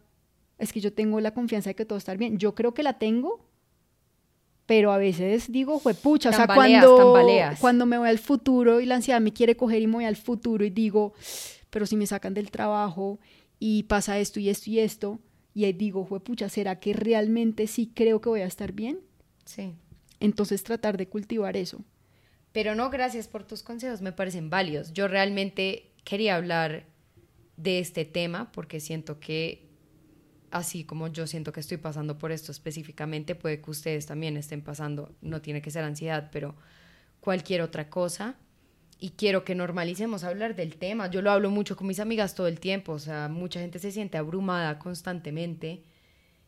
es 0.58 0.74
que 0.74 0.82
yo 0.82 0.92
tengo 0.92 1.20
la 1.22 1.34
confianza 1.34 1.70
de 1.70 1.76
que 1.76 1.86
todo 1.86 1.96
va 1.96 1.98
a 1.98 2.00
estar 2.00 2.18
bien. 2.18 2.38
Yo 2.38 2.56
creo 2.56 2.74
que 2.74 2.84
la 2.84 2.98
tengo, 2.98 3.48
pero 4.66 4.92
a 4.92 4.98
veces 4.98 5.52
digo, 5.52 5.78
juepucha, 5.80 6.30
o 6.32 6.34
sea, 6.34 6.48
cuando, 6.48 6.98
tambaleas. 6.98 7.60
cuando 7.60 7.86
me 7.86 7.98
voy 7.98 8.10
al 8.10 8.18
futuro 8.20 8.80
y 8.82 8.86
la 8.86 8.96
ansiedad 8.96 9.22
me 9.22 9.32
quiere 9.32 9.56
coger 9.56 9.82
y 9.82 9.88
me 9.88 9.94
voy 9.94 10.06
al 10.06 10.16
futuro 10.16 10.66
y 10.66 10.70
digo, 10.72 11.14
pero 11.76 11.86
si 11.86 11.98
me 11.98 12.08
sacan 12.08 12.34
del 12.34 12.52
trabajo 12.52 13.20
y 13.60 13.84
pasa 13.84 14.18
esto 14.18 14.40
y 14.40 14.48
esto 14.48 14.70
y 14.70 14.80
esto, 14.80 15.20
y 15.54 15.66
ahí 15.66 15.74
digo, 15.74 16.06
juepucha, 16.06 16.48
¿será 16.48 16.80
que 16.80 16.94
realmente 16.94 17.68
sí 17.68 17.92
creo 17.94 18.22
que 18.22 18.30
voy 18.30 18.40
a 18.40 18.46
estar 18.46 18.72
bien? 18.72 19.02
Sí. 19.44 19.74
Entonces 20.22 20.64
tratar 20.64 20.96
de 20.96 21.10
cultivar 21.10 21.58
eso. 21.58 21.84
Pero 22.54 22.76
no, 22.76 22.90
gracias 22.90 23.28
por 23.28 23.44
tus 23.44 23.62
consejos, 23.62 24.00
me 24.02 24.14
parecen 24.14 24.50
válidos. 24.50 24.94
Yo 24.94 25.10
realmente 25.10 25.92
quería 26.06 26.38
hablar 26.38 26.86
de 27.58 27.80
este 27.80 28.06
tema 28.06 28.54
porque 28.54 28.80
siento 28.80 29.20
que, 29.20 29.68
así 30.52 30.86
como 30.86 31.10
yo 31.10 31.28
siento 31.28 31.52
que 31.52 31.60
estoy 31.60 31.76
pasando 31.76 32.18
por 32.18 32.32
esto 32.32 32.54
específicamente, 32.54 33.36
puede 33.36 33.60
que 33.62 33.70
ustedes 33.70 34.06
también 34.06 34.38
estén 34.38 34.62
pasando, 34.62 35.14
no 35.20 35.42
tiene 35.42 35.62
que 35.62 35.72
ser 35.72 35.84
ansiedad, 35.84 36.30
pero 36.32 36.56
cualquier 37.20 37.62
otra 37.62 37.90
cosa. 37.90 38.38
Y 39.06 39.12
quiero 39.12 39.46
que 39.46 39.54
normalicemos 39.54 40.24
hablar 40.24 40.56
del 40.56 40.78
tema. 40.78 41.12
Yo 41.12 41.22
lo 41.22 41.30
hablo 41.30 41.52
mucho 41.52 41.76
con 41.76 41.86
mis 41.86 42.00
amigas 42.00 42.34
todo 42.34 42.48
el 42.48 42.60
tiempo, 42.60 42.94
o 42.94 42.98
sea, 42.98 43.28
mucha 43.28 43.60
gente 43.60 43.78
se 43.78 43.92
siente 43.92 44.18
abrumada 44.18 44.80
constantemente 44.80 45.84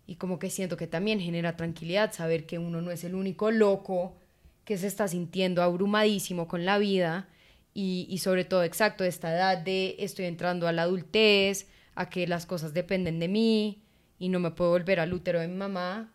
y 0.08 0.16
como 0.16 0.40
que 0.40 0.50
siento 0.50 0.76
que 0.76 0.88
también 0.88 1.20
genera 1.20 1.56
tranquilidad 1.56 2.14
saber 2.14 2.48
que 2.48 2.58
uno 2.58 2.82
no 2.82 2.90
es 2.90 3.04
el 3.04 3.14
único 3.14 3.52
loco 3.52 4.18
que 4.66 4.76
se 4.80 4.88
está 4.88 5.08
sintiendo 5.08 5.62
abrumadísimo 5.62 6.48
con 6.48 6.66
la 6.66 6.80
vida 6.80 7.30
y, 7.76 8.18
sobre 8.24 8.44
todo, 8.44 8.64
exacto, 8.64 9.04
esta 9.04 9.32
edad 9.32 9.60
de 9.60 9.96
estoy 10.00 10.26
entrando 10.26 10.68
a 10.68 10.72
la 10.72 10.82
adultez, 10.82 11.68
a 11.94 12.10
que 12.10 12.26
las 12.26 12.48
cosas 12.48 12.74
dependen 12.74 13.20
de 13.20 13.28
mí 13.28 13.84
y 14.18 14.30
no 14.30 14.40
me 14.40 14.50
puedo 14.50 14.72
volver 14.72 15.00
al 15.00 15.14
útero 15.14 15.40
de 15.40 15.48
mi 15.48 15.58
mamá, 15.58 16.12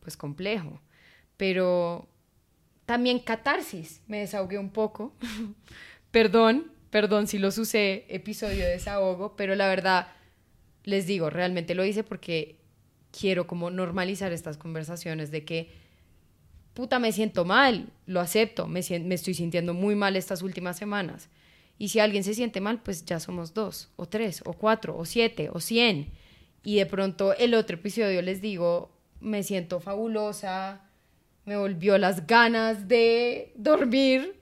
pues 0.00 0.16
complejo. 0.16 0.80
Pero 1.36 2.08
también 2.88 3.18
catarsis, 3.18 4.00
me 4.06 4.20
desahogué 4.20 4.56
un 4.58 4.70
poco. 4.70 5.12
perdón, 6.10 6.72
perdón 6.88 7.26
si 7.26 7.38
los 7.38 7.58
usé 7.58 8.06
episodio 8.08 8.64
de 8.64 8.70
desahogo, 8.70 9.36
pero 9.36 9.54
la 9.54 9.68
verdad, 9.68 10.08
les 10.84 11.06
digo, 11.06 11.28
realmente 11.28 11.74
lo 11.74 11.84
hice 11.84 12.02
porque 12.02 12.56
quiero 13.10 13.46
como 13.46 13.70
normalizar 13.70 14.32
estas 14.32 14.56
conversaciones 14.56 15.30
de 15.30 15.44
que, 15.44 15.70
puta, 16.72 16.98
me 16.98 17.12
siento 17.12 17.44
mal, 17.44 17.92
lo 18.06 18.20
acepto, 18.20 18.66
me, 18.66 18.80
me 19.00 19.14
estoy 19.14 19.34
sintiendo 19.34 19.74
muy 19.74 19.94
mal 19.94 20.16
estas 20.16 20.40
últimas 20.40 20.78
semanas. 20.78 21.28
Y 21.76 21.88
si 21.88 22.00
alguien 22.00 22.24
se 22.24 22.32
siente 22.32 22.62
mal, 22.62 22.82
pues 22.82 23.04
ya 23.04 23.20
somos 23.20 23.52
dos, 23.52 23.90
o 23.96 24.06
tres, 24.06 24.40
o 24.46 24.54
cuatro, 24.54 24.96
o 24.96 25.04
siete, 25.04 25.50
o 25.52 25.60
cien. 25.60 26.10
Y 26.64 26.76
de 26.76 26.86
pronto 26.86 27.34
el 27.34 27.52
otro 27.52 27.76
episodio 27.76 28.22
les 28.22 28.40
digo, 28.40 28.90
me 29.20 29.42
siento 29.42 29.78
fabulosa, 29.78 30.87
me 31.48 31.56
volvió 31.56 31.96
las 31.96 32.26
ganas 32.26 32.88
de 32.88 33.52
dormir 33.56 34.38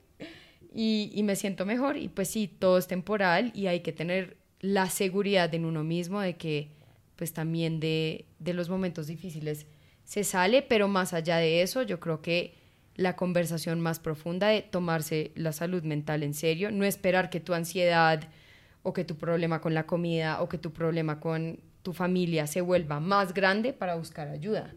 y, 0.75 1.23
me 1.23 1.37
siento 1.37 1.64
mejor. 1.64 1.97
Y 1.97 2.09
pues 2.09 2.29
sí, 2.29 2.49
todo 2.49 2.79
es 2.79 2.88
temporal 2.88 3.53
y 3.55 3.69
hay 3.69 3.81
que 3.81 3.92
tener 3.92 4.37
la 4.61 4.90
seguridad 4.90 5.55
en 5.55 5.64
uno 5.64 5.85
mismo 5.85 6.21
de 6.21 6.37
que 6.37 6.73
pues 7.14 7.33
también 7.33 7.79
de, 7.81 8.27
de 8.40 8.53
los 8.53 8.69
momentos 8.69 9.07
difíciles 9.07 9.66
se 10.05 10.25
sale, 10.25 10.62
pero 10.62 10.88
más 10.88 11.14
allá 11.14 11.37
de 11.37 11.62
eso, 11.62 11.83
yo 11.83 12.01
creo 12.01 12.21
que 12.21 12.55
la 12.97 13.14
conversación 13.14 13.81
más 13.81 14.01
profunda 14.01 14.49
de 14.49 14.62
tomarse 14.62 15.31
la 15.37 15.53
salud 15.53 15.83
mental 15.85 16.23
en 16.23 16.35
serio, 16.35 16.71
no 16.71 16.85
esperar 16.85 17.31
que 17.31 17.40
tu 17.40 17.55
ansiedad 17.55 18.29
o 18.83 18.92
que 18.92 19.05
tu 19.05 19.16
problema 19.16 19.61
con 19.61 19.75
la 19.75 19.87
comida 19.87 20.42
o 20.42 20.49
que 20.49 20.59
tu 20.59 20.73
problema 20.73 21.21
con 21.21 21.61
tu 21.83 21.92
familia 21.92 22.47
se 22.47 22.61
vuelva 22.61 23.01
más 23.01 23.33
grande 23.33 23.73
para 23.73 23.95
buscar 23.95 24.29
ayuda, 24.29 24.75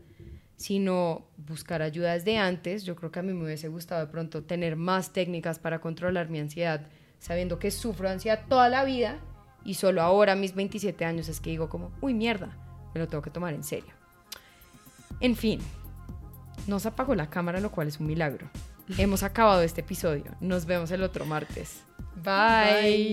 sino 0.59 1.25
buscar 1.37 1.81
ayuda 1.81 2.13
desde 2.13 2.37
antes. 2.37 2.83
Yo 2.83 2.97
creo 2.97 3.11
que 3.11 3.19
a 3.19 3.23
mí 3.23 3.33
me 3.33 3.45
hubiese 3.45 3.69
gustado 3.69 4.05
de 4.05 4.11
pronto 4.11 4.43
tener 4.43 4.75
más 4.75 5.13
técnicas 5.13 5.57
para 5.57 5.79
controlar 5.79 6.29
mi 6.29 6.37
ansiedad, 6.37 6.87
sabiendo 7.17 7.59
que 7.59 7.71
sufro 7.71 8.09
ansiedad 8.09 8.41
toda 8.49 8.67
la 8.67 8.83
vida 8.83 9.19
y 9.63 9.75
solo 9.75 10.01
ahora, 10.01 10.33
a 10.33 10.35
mis 10.35 10.53
27 10.53 11.05
años, 11.05 11.29
es 11.29 11.39
que 11.39 11.49
digo 11.49 11.69
como, 11.69 11.91
uy, 12.01 12.13
mierda, 12.13 12.57
me 12.93 12.99
lo 12.99 13.07
tengo 13.07 13.21
que 13.21 13.29
tomar 13.29 13.53
en 13.53 13.63
serio. 13.63 13.93
En 15.21 15.37
fin, 15.37 15.61
nos 16.67 16.85
apagó 16.85 17.15
la 17.15 17.29
cámara, 17.29 17.61
lo 17.61 17.71
cual 17.71 17.87
es 17.87 17.99
un 17.99 18.07
milagro. 18.07 18.49
Hemos 18.97 19.23
acabado 19.23 19.61
este 19.61 19.81
episodio. 19.81 20.35
Nos 20.41 20.65
vemos 20.65 20.91
el 20.91 21.03
otro 21.03 21.25
martes. 21.25 21.83
Bye. 22.21 23.07